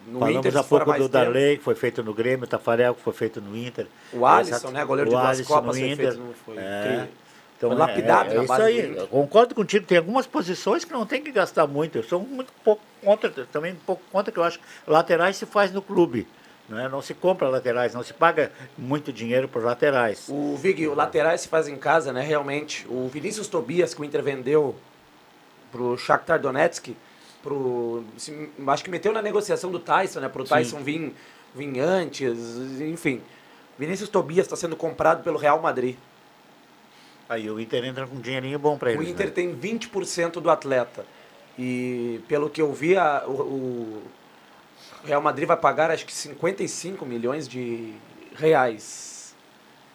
[0.05, 3.01] No Falamos Inter, há pouco do Darley, que foi feito no Grêmio, o Tafarel, que
[3.01, 3.88] foi feito no Inter.
[4.11, 4.73] O Alisson, Exato.
[4.73, 6.07] né, goleiro O de duas Alisson Copas, no foi Inter.
[6.07, 6.79] feito no- foi É.
[6.84, 7.07] incrível.
[7.62, 8.97] Então, é- lapidado é, na isso aí.
[8.97, 11.97] Eu concordo contigo, tem algumas posições que não tem que gastar muito.
[11.99, 15.45] Eu sou muito pouco contra, também um pouco contra, que eu acho que laterais se
[15.45, 16.28] faz no clube.
[16.68, 16.88] Né?
[16.89, 20.28] Não se compra laterais, não se paga muito dinheiro por laterais.
[20.30, 22.22] O Vig, o laterais se faz em casa, né?
[22.22, 22.88] Realmente.
[22.89, 24.76] O Vinícius Tobias, que o Inter vendeu
[25.72, 26.95] pro Shakhtar Donetsk,
[27.43, 30.30] pro, se- acho que meteu na negociação do Tyson, né?
[30.30, 30.53] Pro Sim.
[30.55, 31.14] Tyson vir,
[31.53, 32.38] vir antes,
[32.82, 33.22] enfim.
[33.78, 35.95] Vinícius Tobias está sendo comprado pelo Real Madrid.
[37.32, 39.07] Aí o Inter entra com um dinheirinho bom para O eles.
[39.07, 39.32] Inter né?
[39.32, 41.05] tem 20% do atleta.
[41.57, 44.03] E pelo que eu vi, a- o, o
[45.05, 47.93] Real Madrid vai pagar acho que 55 milhões de
[48.36, 49.34] reais.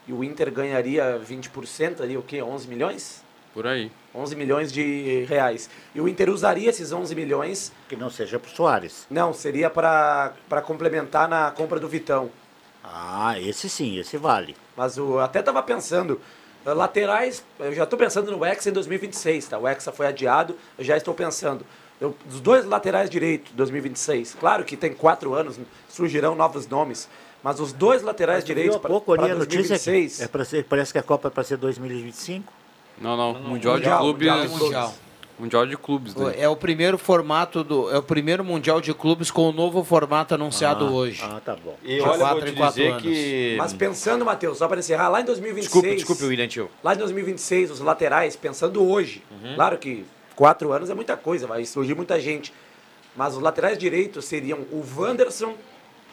[0.08, 2.40] E o Inter ganharia 20% ali, o quê?
[2.42, 3.22] 11 milhões?
[3.52, 3.92] Por aí.
[4.14, 5.68] 11 milhões de reais.
[5.94, 7.70] E o Inter usaria esses 11 milhões...
[7.86, 9.06] Que não seja pro Soares.
[9.10, 10.32] Não, seria para
[10.64, 12.30] complementar na compra do Vitão.
[12.82, 14.56] Ah, esse sim, esse vale.
[14.74, 16.18] Mas eu até tava pensando,
[16.74, 19.58] laterais, eu já estou pensando no Hexa em 2026, tá?
[19.58, 21.64] O Hexa foi adiado, eu já estou pensando.
[22.00, 24.36] Eu, os dois laterais direito, 2026.
[24.38, 25.58] Claro que tem quatro anos,
[25.88, 27.08] surgirão novos nomes.
[27.42, 30.16] Mas os dois laterais direitos para pouco ali a notícia 2026.
[30.16, 32.52] que é pra ser, parece que a Copa é para ser 2025.
[33.00, 33.34] Não, não.
[33.34, 34.28] mundial, de Mundial, Clubes.
[34.28, 34.48] Mundial.
[34.48, 34.94] Mundial.
[35.38, 36.14] Mundial de Clubes.
[36.14, 36.34] Né?
[36.38, 37.90] É o primeiro formato do.
[37.90, 41.22] É o primeiro Mundial de Clubes com o novo formato anunciado Ah, hoje.
[41.22, 41.76] Ah, tá bom.
[41.84, 43.02] E De olha, quatro vou te quatro dizer anos.
[43.02, 43.54] que...
[43.58, 45.64] Mas pensando, Matheus, só para encerrar, lá em 2026.
[45.72, 46.70] Desculpe, desculpe, William Tio.
[46.82, 49.54] Lá em 2026, os laterais, pensando hoje, Uhum.
[49.54, 52.52] claro que quatro anos é muita coisa, vai surgir muita gente.
[53.14, 55.54] Mas os laterais direitos seriam o Wanderson,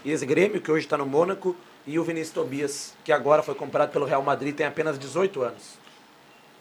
[0.05, 1.55] ex-grêmio, que hoje está no Mônaco,
[1.86, 5.82] e o Vinícius Tobias, que agora foi comprado pelo Real Madrid, tem apenas 18 anos.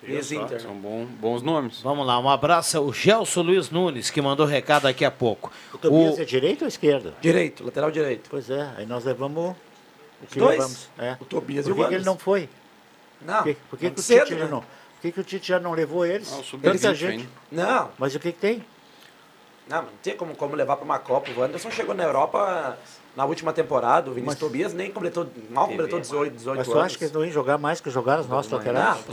[0.03, 0.61] Ex-Inter.
[0.61, 1.81] São bom, bons nomes.
[1.83, 5.51] Vamos lá, um abraço ao Gelson Luiz Nunes, que mandou recado daqui a pouco.
[5.73, 7.15] O Tobias é direito ou esquerda?
[7.21, 8.29] Direito, lateral direito.
[8.31, 9.55] Pois é, aí nós levamos
[10.23, 10.53] o que dois?
[10.59, 10.89] levamos.
[10.99, 11.17] É.
[11.21, 12.49] O Tobias Por e o que, que ele não foi?
[13.25, 14.51] Não, Por que, por que, que o cedo, Tite já né?
[14.51, 14.61] não?
[14.61, 16.33] Por que, que o Tite já não levou eles?
[16.33, 17.29] Ah, o Tanta sub-20 gente.
[17.53, 17.67] ainda.
[17.67, 18.65] Não, Mas o que, que tem?
[19.69, 21.31] não, não tinha como, como levar para uma Copa.
[21.31, 22.77] O Wanderson chegou na Europa
[23.17, 26.73] na última temporada, o Vinícius Mas- Tobias nem completou, mal completou 18, 18 Mas tu
[26.73, 26.85] anos.
[26.87, 29.05] acha que eles não iam jogar mais que jogaram os nossos Não, laterais?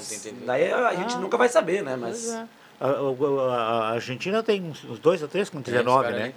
[0.45, 1.95] daí a gente nunca vai saber, né?
[1.95, 2.47] Mas Ah.
[2.55, 2.59] É.
[2.81, 6.33] A, a- a- Argentina tem uns, uns dois ou três com 19, cara né?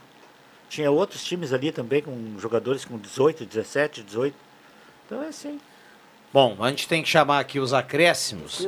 [0.68, 4.34] Tinha outros times ali também com jogadores com 18, 17, 18.
[5.06, 5.60] Então é assim.
[6.32, 8.66] Bom, a gente tem que chamar aqui os acréscimos.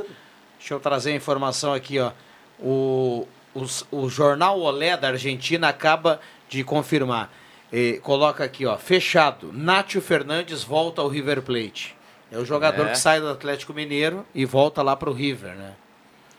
[0.58, 2.12] Deixa eu trazer a informação aqui, ó.
[2.60, 7.32] O, os- o jornal Olé da Argentina acaba de confirmar.
[7.76, 9.52] Eh, coloca aqui, ó, fechado.
[9.52, 11.96] Nátio Fernandes volta ao River Plate.
[12.30, 12.90] É o jogador É.
[12.92, 15.74] que sai do Atlético Mineiro e volta lá pro River, né?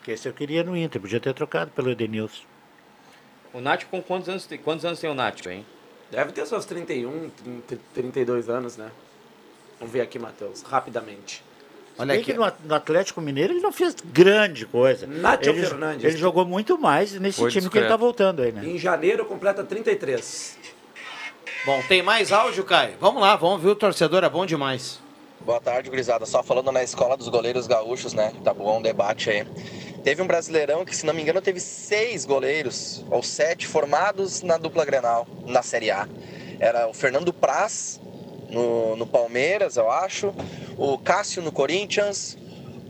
[0.02, 2.42] Que esse eu queria no Inter, podia ter trocado pelo Edenilson.
[3.52, 4.56] O Nático com quantos anos tem?
[4.56, 5.66] Quantos anos tem o Nático, hein?
[6.10, 7.28] deve ter seus 31,
[7.66, 8.90] 30, 32 anos, né?
[9.78, 11.44] Vamos ver aqui, Matheus, rapidamente.
[11.98, 12.24] Olha aqui.
[12.24, 15.06] que no, Atlético Mineiro ele não fez grande coisa.
[15.06, 16.04] Nátio ele, Fernandes.
[16.04, 17.98] ele jogou muito mais nesse Foi time que ele tá discreto.
[18.00, 18.66] voltando aí, né?
[18.66, 20.58] Em janeiro completa 33.
[21.66, 22.94] Bom, tem mais áudio, Caio?
[23.00, 25.00] Vamos lá, vamos ver o torcedor, é bom demais.
[25.40, 26.24] Boa tarde, gurizada.
[26.24, 28.32] Só falando na escola dos goleiros gaúchos, né?
[28.44, 29.44] Tá bom um debate aí.
[30.04, 34.56] Teve um brasileirão que, se não me engano, teve seis goleiros, ou sete, formados na
[34.58, 36.08] dupla Grenal, na Série A.
[36.60, 38.00] Era o Fernando Praz,
[38.48, 40.32] no, no Palmeiras, eu acho.
[40.78, 42.38] O Cássio, no Corinthians.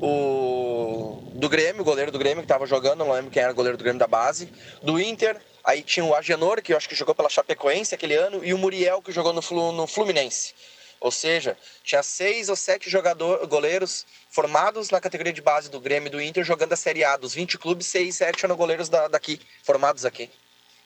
[0.03, 3.55] O do Grêmio, o goleiro do Grêmio, que tava jogando, não lembro quem era o
[3.55, 4.53] goleiro do Grêmio da base.
[4.83, 8.43] Do Inter, aí tinha o Agenor, que eu acho que jogou pela Chapecoense aquele ano,
[8.45, 10.55] e o Muriel, que jogou no, Flu- no Fluminense.
[10.99, 16.07] Ou seja, tinha seis ou sete jogador, goleiros formados na categoria de base do Grêmio
[16.07, 17.17] e do Inter jogando a Série A.
[17.19, 20.31] Dos 20 clubes, seis, sete eram goleiros da- daqui, formados aqui.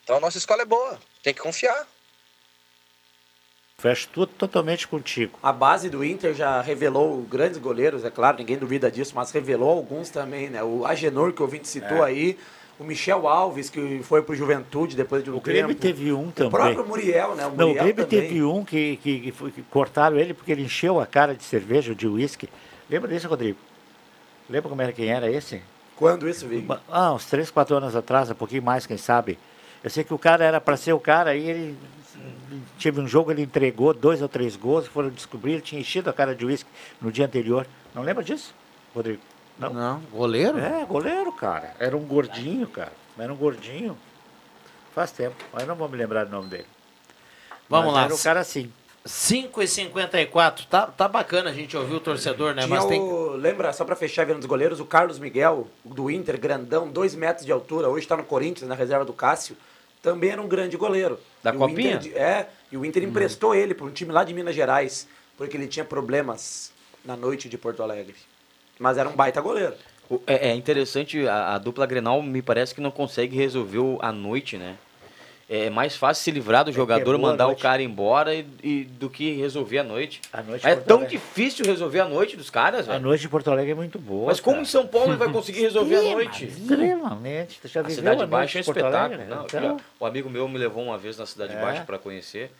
[0.02, 1.86] Então a nossa escola é boa, tem que confiar.
[3.78, 5.38] Fecho tudo totalmente contigo.
[5.42, 9.70] A base do Inter já revelou grandes goleiros, é claro, ninguém duvida disso, mas revelou
[9.70, 10.62] alguns também, né?
[10.62, 12.08] O Agenor, que o ouvinte citou É.
[12.08, 12.38] aí,
[12.80, 15.80] o Michel Alves, que foi pro Juventude depois de um O Grêmio tempo.
[15.82, 16.50] teve um O também.
[16.50, 17.46] próprio Muriel, né?
[17.46, 18.20] O Não, o Muriel Grêmio também.
[18.28, 21.44] teve um que, que, que foi- que cortaram ele porque ele encheu a cara de
[21.44, 22.48] cerveja, de uísque.
[22.88, 23.58] Lembra desse, Rodrigo?
[24.48, 25.60] Lembra como era quem era esse?
[25.94, 26.66] Quando isso, Vig?
[26.90, 29.38] Ah, uns 3, 4 anos atrás, um pouquinho mais, quem sabe.
[29.84, 31.76] Eu sei que o cara era para ser o cara, aí ele
[32.82, 36.12] teve um jogo, ele entregou dois ou três gols, foram descobrir, ele tinha enchido a
[36.12, 36.68] cara de uísque
[37.00, 37.66] no dia anterior.
[37.94, 38.54] Não lembra disso,
[38.94, 39.20] Rodrigo?
[39.60, 39.72] Não.
[39.72, 40.58] Não, goleiro?
[40.58, 41.74] É, goleiro, cara.
[41.78, 42.92] Era um gordinho, cara.
[43.18, 43.96] Era um gordinho.
[44.94, 46.66] Faz tempo, mas não vou me lembrar o nome dele.
[47.68, 48.04] Vamos Mas lá.
[48.06, 48.72] Era um cara assim.
[49.04, 52.64] 5 e 54 tá, tá bacana a gente ouvir o torcedor, né?
[52.66, 53.00] Tinha Mas tem.
[53.00, 57.14] o, lembra, só pra fechar vendo os goleiros, o Carlos Miguel, do Inter, grandão, dois
[57.14, 59.56] metros de altura, hoje tá no Corinthians, na reserva do Cássio,
[60.02, 61.18] também era um grande goleiro.
[61.42, 61.94] Da E Copinha?
[61.94, 65.08] Inter, é, e o Inter emprestou ele para um time lá de Minas Gerais,
[65.38, 66.70] porque ele tinha problemas
[67.02, 68.14] na noite de Porto Alegre.
[68.80, 69.74] Mas era um baita goleiro.
[70.26, 74.10] É, é interessante, a, a dupla Grenal me parece que não consegue resolver o- a
[74.10, 74.74] noite, né?
[75.52, 78.84] É mais fácil se livrar do jogador, boa a mandar o cara embora e, e-
[78.84, 80.20] do que resolver a noite.
[80.32, 83.04] A noite é tão difícil resolver a noite dos caras, A velho.
[83.04, 84.28] noite de Porto Alegre é muito boa.
[84.28, 84.62] Mas como cara.
[84.62, 86.44] em São Paulo ele vai conseguir resolver a noite?
[86.46, 87.58] Extremamente.
[87.60, 89.24] Tu já A Cidade a Baixa é um espetáculo.
[89.28, 91.60] Não, Então, O amigo meu me levou uma vez na Cidade É.
[91.60, 92.50] Baixa para conhecer.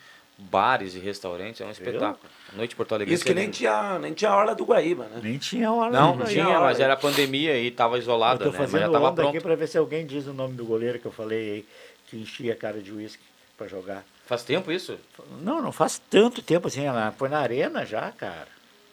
[0.41, 2.18] Bares e restaurantes, é um espetáculo.
[2.53, 3.14] A noite em Porto Alegre.
[3.14, 5.20] Isso que nem tinha, nem tinha Orla do Guaíba, né?
[5.22, 5.91] Nem tinha hora.
[5.91, 8.59] Não, não tinha, mas era pandemia e tava isolada, Eu tô né?
[8.61, 9.28] Mas já fazendo tava onda pronto.
[9.36, 11.66] aqui pra ver se alguém diz o nome do goleiro que eu falei aí,
[12.07, 13.22] que enchia a cara de uísque
[13.57, 14.05] pra jogar.
[14.26, 14.97] Faz tempo isso?
[15.43, 18.49] Não, não faz tanto tempo assim, ela foi na arena já, cara.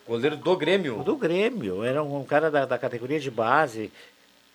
[0.08, 1.04] Goleiro do Grêmio?
[1.04, 3.92] Do Grêmio, era um cara da, da categoria de base.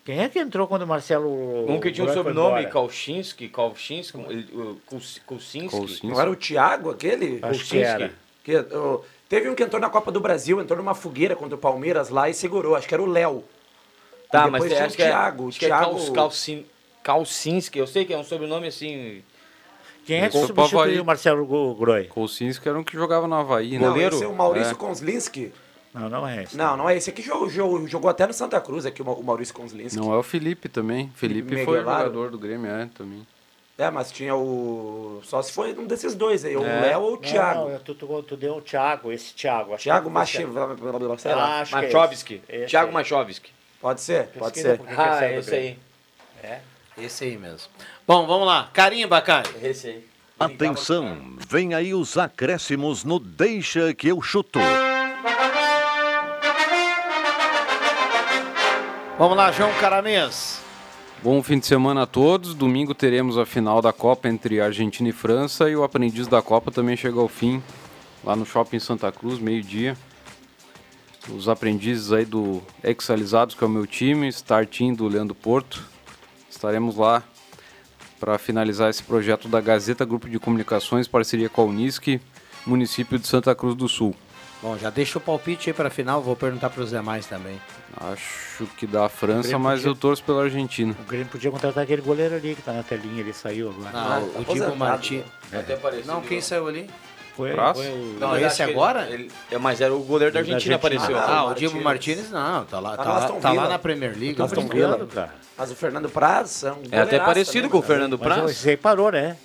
[0.05, 1.71] Quem é que entrou quando o Marcelo...
[1.71, 2.67] Um que tinha um sobrenome,
[4.53, 6.07] o Kus- Kucinski.
[6.07, 7.39] Não era o Thiago aquele?
[7.41, 8.13] Acho que era.
[8.43, 11.59] Que, ô, teve um que entrou na Copa do Brasil, entrou numa fogueira contra o
[11.59, 12.75] Palmeiras lá e segurou.
[12.75, 13.45] Acho que era o Léo.
[14.31, 15.49] Tá, mas depois é, tinha acho o que é, Thiago.
[15.49, 16.13] acho que é Thiago...
[16.13, 16.67] Kausin-
[17.03, 19.23] Kausinski, eu sei que é um sobrenome assim...
[20.05, 22.05] Quem é que substituiu o Marcelo Groi?
[22.07, 23.87] Kolsinski era um que jogava no Havaí, né?
[23.87, 24.75] Não, esse é o Maurício É.
[24.75, 25.53] Konzlinski.
[25.95, 26.57] Não, não é esse.
[26.57, 29.13] Não, não é esse aqui jogou, jogou, jogou até no Santa Cruz, aqui o Ma-
[29.13, 29.99] o Maurício Konzlinski.
[29.99, 31.11] Não é o Felipe também.
[31.15, 33.27] Felipe Felipe foi jogador do Grêmio, é, também.
[33.77, 35.21] É, mas tinha o.
[35.25, 36.81] Só se foi um desses dois aí, o É.
[36.81, 37.69] Léo ou o Não, Thiago.
[37.71, 39.75] Não, tu, tu, tu deu o Thiago, esse Thiago.
[39.75, 40.47] acho Thiago Machi...
[41.19, 41.61] sei lá.
[41.61, 42.43] Acho que é Machovski.
[42.69, 42.95] Thiago aí.
[42.95, 43.51] Machovski.
[43.81, 44.81] Pode ser, pode ser.
[44.97, 45.79] Ah, esse aí.
[46.43, 46.61] É,
[46.99, 47.69] esse aí mesmo.
[48.07, 48.71] Bom, vamos lá.
[48.73, 49.47] Carimba, Caio.
[49.63, 50.07] Esse aí.
[50.39, 54.59] Atenção, vem aí os acréscimos no Deixa que eu chuto.
[59.19, 60.63] Vamos lá, João Caramês.
[61.23, 62.55] Bom fim de semana a todos.
[62.55, 66.71] Domingo teremos a final da Copa entre Argentina e França e o aprendiz da Copa
[66.71, 67.63] também chega ao fim
[68.25, 69.97] lá no Shopping Santa Cruz, meio-dia.
[71.29, 75.85] Os aprendizes aí do Exalizados, que é o meu time, Star Team do Leandro Porto.
[76.51, 77.23] Estaremos lá
[78.19, 82.19] para finalizar esse projeto da Gazeta Grupo de Comunicações, parceria com a Unisc,
[82.67, 84.15] município de Santa Cruz do Sul.
[84.63, 87.61] Bom, já deixa o palpite aí para final, vou perguntar para os demais também.
[88.01, 90.95] Acho que dá a França, mas podia- eu torço pela Argentina.
[91.01, 93.91] O Grêmio podia contratar aquele goleiro ali que tá na telinha, ele saiu agora.
[93.93, 95.25] Ah, o Diego Martins.
[95.83, 96.07] Parecido.
[96.07, 96.89] Não, quem saiu ali?
[97.37, 97.83] Foi, Praça?
[97.83, 98.17] foi o...
[98.21, 99.07] Não, esse agora?
[99.09, 100.99] ele- ele- é, mas era o goleiro da Da Argentina, Argentina.
[101.07, 101.19] apareceu.
[101.19, 101.71] Ah, o Martins.
[101.71, 104.41] Diego Martins não, tá lá, Tá lá, tá lá na Premier League.
[104.41, 105.07] Aston Villa.
[105.07, 105.35] cara.
[105.57, 108.29] Mas o Fernando Praz é um É até parecido também, com o mas- Fernando Mas
[108.29, 108.51] Praz.
[108.51, 109.37] esse aí parou, né?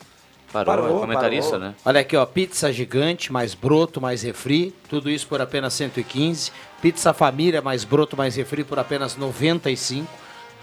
[0.51, 1.67] Parou, Parou, é comentarista, parou.
[1.67, 1.75] né?
[1.85, 6.51] Olha aqui, ó, pizza gigante, mais broto, mais refri, tudo isso por apenas 115.
[6.81, 10.07] Pizza família, mais broto, mais refri por apenas 95.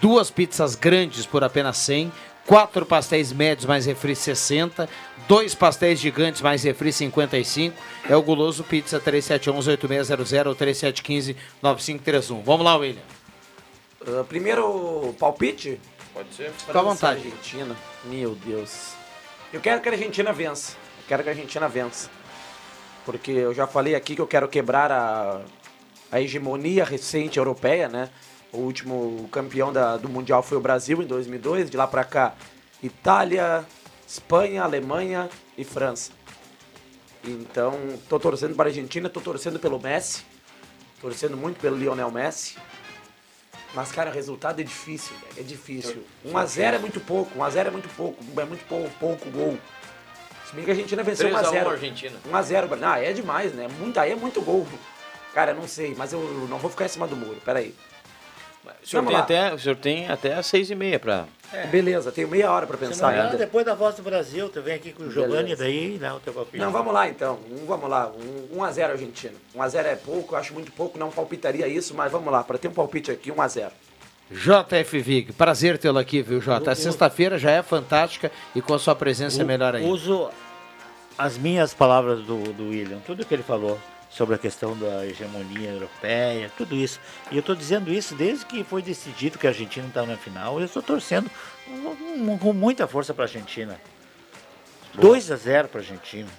[0.01, 2.11] Duas pizzas grandes por apenas 100.
[2.47, 4.87] Quatro pastéis médios mais refri 60.
[5.27, 7.75] Dois pastéis gigantes mais refri 55.
[8.09, 12.43] É o Guloso Pizza 3711-8600 ou 3715-9531.
[12.43, 13.01] Vamos lá, William.
[14.07, 15.79] Ah, primeiro palpite?
[16.13, 16.51] Pode ser.
[16.51, 17.19] Fica à vontade.
[17.19, 17.75] Argentina.
[18.03, 18.94] Meu Deus.
[19.55, 20.73] Eu quero que a Argentina vença.
[20.97, 22.09] Eu quero que a Argentina vença.
[23.05, 25.41] Porque eu já falei aqui que eu quero quebrar a,
[26.11, 28.09] a hegemonia recente europeia, né?
[28.51, 31.69] O último campeão da- do Mundial foi o Brasil em 2002.
[31.69, 32.35] De lá pra cá,
[32.83, 33.65] Itália,
[34.05, 36.11] Espanha, Alemanha e França.
[37.23, 37.73] Então,
[38.09, 40.23] tô torcendo para a Argentina, tô torcendo pelo Messi.
[40.99, 42.57] Torcendo muito pelo Lionel Messi.
[43.75, 45.33] Mas, cara, o resultado é difícil, velho.
[45.37, 46.03] É difícil.
[46.25, 49.57] 1x0 é muito pouco, 1x0 é muito pouco, é muito pouco, pouco gol.
[50.49, 51.67] Se bem que a Argentina venceu 3 a 1 1x0.
[51.71, 52.19] Argentina.
[52.31, 53.67] 1x0, não, aí é demais, né?
[53.77, 54.65] Muito, aí é muito gol.
[55.33, 56.19] Cara, não sei, mas eu
[56.49, 57.75] não vou ficar em cima do muro, peraí.
[58.63, 59.23] O senhor, Vamos tem lá.
[59.23, 60.99] até, o senhor tem até às seis e meia
[61.49, 61.65] pra...
[61.67, 63.37] Beleza, tenho meia hora não pensar engano, ainda.
[63.37, 65.63] depois da Voz do Brasil, tu vem aqui com o Giovanni, Beleza.
[65.63, 66.57] daí dá o teu palpite.
[66.57, 67.39] Não, vamos lá então.
[67.49, 68.11] Um, vamos lá.
[68.11, 69.33] Um, 1x0 Argentina.
[69.55, 72.43] 1x0 é pouco, eu acho muito pouco, não palpitaria isso, mas vamos lá.
[72.43, 73.71] Para ter um palpite aqui, 1x0.
[74.31, 76.71] JF Vig, prazer tê-lo aqui, viu, Jota?
[76.71, 79.87] A sexta-feira já é fantástica e com a sua presença é melhor ainda.
[79.87, 80.29] Uso
[81.17, 83.79] as minhas palavras do, do William, tudo que ele falou
[84.15, 86.99] sobre a questão da hegemonia europeia, tudo isso.
[87.31, 90.57] E eu estou dizendo isso desde que foi decidido que a Argentina está na final.
[90.59, 91.29] Eu estou torcendo
[92.39, 93.79] com- muita força para a Argentina.
[94.93, 96.29] 2 a 0 para a Argentina.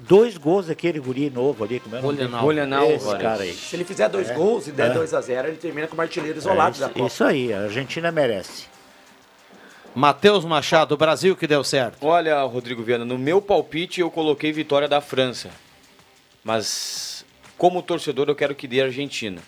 [0.00, 2.30] Dois gols daquele guri novo ali, como é o nome dele?
[2.40, 3.52] Julian Esse cara aí.
[3.52, 4.34] Se ele fizer dois É.
[4.34, 4.94] gols e der É.
[4.94, 7.06] 2x0, ele termina como artilheiro isolado É da isso, Copa.
[7.06, 8.66] isso aí, a Argentina merece.
[9.94, 12.04] Matheus Machado, Brasil que deu certo.
[12.06, 15.50] Olha, Rodrigo Viana, no meu palpite eu coloquei vitória da França.
[16.44, 17.24] Mas
[17.56, 19.42] como torcedor eu quero que dê a Argentina.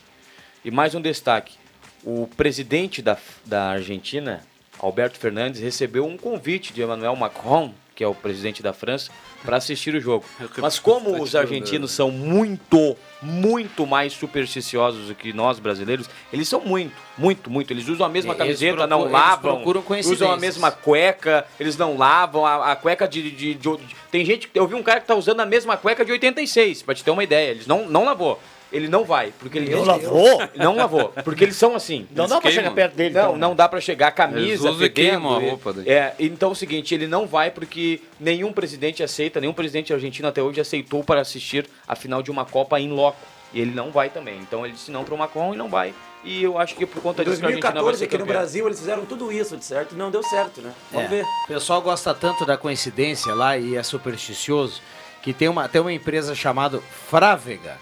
[0.65, 1.57] E mais um destaque.
[2.05, 4.43] O presidente da, da Argentina,
[4.79, 9.11] Alberto Fernandes, recebeu um convite de Emmanuel Macron, que é o presidente da França,
[9.45, 10.25] para assistir o jogo.
[10.63, 16.63] Mas como os argentinos são muito, muito mais supersticiosos do que nós brasileiros, eles são
[16.63, 17.71] muito, muito, muito.
[17.71, 19.83] Eles usam a mesma camiseta, não procuram- eles lavam, procuram
[20.13, 24.25] usam a mesma cueca, eles não lavam, a, a cueca de, de- de- de- Tem
[24.25, 24.49] gente.
[24.55, 27.11] Eu vi um cara que tá usando a mesma cueca de 86, pra te ter
[27.11, 27.51] uma ideia.
[27.51, 28.41] Eles não, não lavou.
[28.73, 29.33] Ele não vai.
[29.39, 30.43] Porque ele Não lavou?
[30.55, 31.09] Não lavou.
[31.25, 32.07] Porque eles são assim.
[32.15, 32.65] Não dá pra queimam.
[32.65, 33.15] chegar perto dele.
[33.15, 33.39] Não, então, né?
[33.39, 35.89] não dá pra chegar a camisa, Eles fedendo, queimam a e- roupa daí.
[35.89, 40.29] É, então é o seguinte, ele não vai porque nenhum presidente aceita, nenhum presidente argentino
[40.29, 43.19] até hoje aceitou para assistir a final de uma Copa em loco.
[43.53, 44.39] E ele não vai também.
[44.39, 45.93] Então ele disse não pro Macron e não vai.
[46.23, 48.27] E eu acho que por conta disso que a Argentina vai 2014, ser aqui no.
[48.27, 50.71] Brasil, eles fizeram tudo isso, de certo, e não deu certo, né?
[50.93, 51.17] Vamos É.
[51.17, 51.25] ver.
[51.45, 54.81] O pessoal gosta tanto da coincidência lá e é supersticioso
[55.23, 57.77] que tem uma, tem uma empresa chamada Frávega,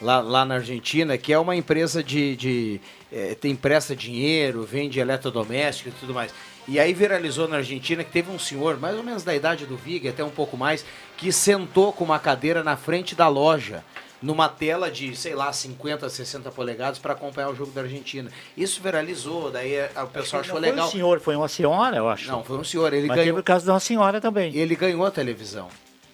[0.00, 2.36] lá, lá na Argentina, que é uma empresa de.
[2.36, 2.80] de
[3.12, 6.32] é, tem empresta dinheiro, vende eletrodoméstico e tudo mais.
[6.68, 9.76] E aí viralizou na Argentina que teve um senhor, mais ou menos da idade do
[9.76, 10.84] Vig, até um pouco mais,
[11.16, 13.84] que sentou com uma cadeira na frente da loja.
[14.20, 18.30] Numa tela de, sei lá, 50, 60 polegadas para acompanhar o jogo da Argentina.
[18.56, 20.88] Isso viralizou, daí o pessoal Não achou foi legal.
[20.88, 22.26] um senhor, foi uma senhora, eu acho.
[22.26, 22.92] Não, foi um senhor.
[22.94, 23.26] Ele Mas ganhou.
[23.34, 24.56] teve o caso de uma senhora também.
[24.56, 25.68] Ele ganhou a televisão.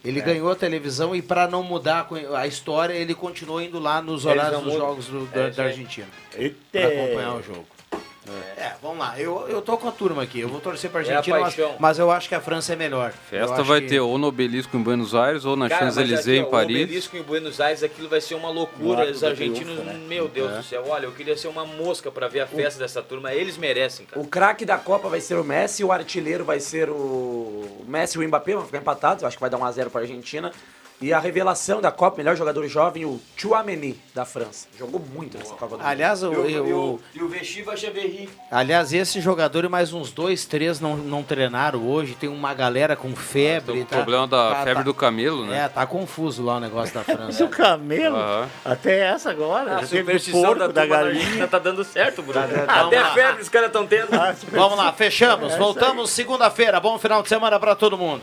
[0.05, 0.23] Ele É.
[0.23, 4.63] ganhou a televisão e para não mudar a história, ele continuou indo lá nos horários
[4.63, 5.65] dos jogos do- É da.
[5.65, 6.09] Argentina.
[6.37, 6.57] Eita.
[6.73, 7.67] Para acompanhar o jogo.
[8.57, 9.19] É, vamos lá.
[9.19, 10.39] Eu, eu tô com a turma aqui.
[10.41, 11.75] Eu vou torcer pra É a Argentina, mas, paixão.
[11.79, 13.11] mas eu acho que a França é melhor.
[13.29, 16.45] Festa vai que- ter ou no Obelisco em Buenos Aires ou na mas Champs-Élysées em
[16.49, 16.77] Paris.
[16.79, 19.11] O obelisco em Buenos Aires, aquilo vai ser uma loucura.
[19.11, 19.95] Os argentinos, Triunfo, né?
[20.09, 20.57] meu Deus É.
[20.59, 23.33] do céu, olha, eu queria ser uma mosca pra ver a festa dessa turma.
[23.35, 24.21] Eles merecem, cara.
[24.21, 27.53] O craque da Copa vai ser o Messi, o artilheiro vai ser o
[27.83, 30.01] o Messi e o Mbappé, vão ficar empatados, eu acho que vai dar 1x0 para
[30.01, 30.53] a Argentina.
[31.03, 34.69] E a revelação da Copa, melhor jogador jovem, o Chouameni, da França.
[34.79, 35.87] Jogou muito nessa Copa do Mundo.
[35.87, 38.29] Aliás, o, E o Vestiva Cheverry.
[38.49, 42.15] aliás, esse jogador e mais uns dois, três não, não treinaram hoje.
[42.15, 43.81] Tem uma galera com febre.
[43.81, 45.65] O tá- problema da tá- febre tá- do camelo, né?
[45.65, 47.33] É, tá confuso lá o negócio da França.
[47.33, 48.17] Seu camelo?
[48.17, 48.49] Aham.
[48.65, 49.79] Até essa agora.
[49.79, 51.49] A do superstição porco, da, da, galinha.
[51.49, 52.47] Tá dando certo, Bruno.
[52.69, 54.15] Até febre os caras estão tendo.
[54.15, 55.57] Ah, Vamos lá, fechamos.
[55.57, 56.79] Voltamos segunda-feira.
[56.79, 58.23] Bom final de semana para todo mundo.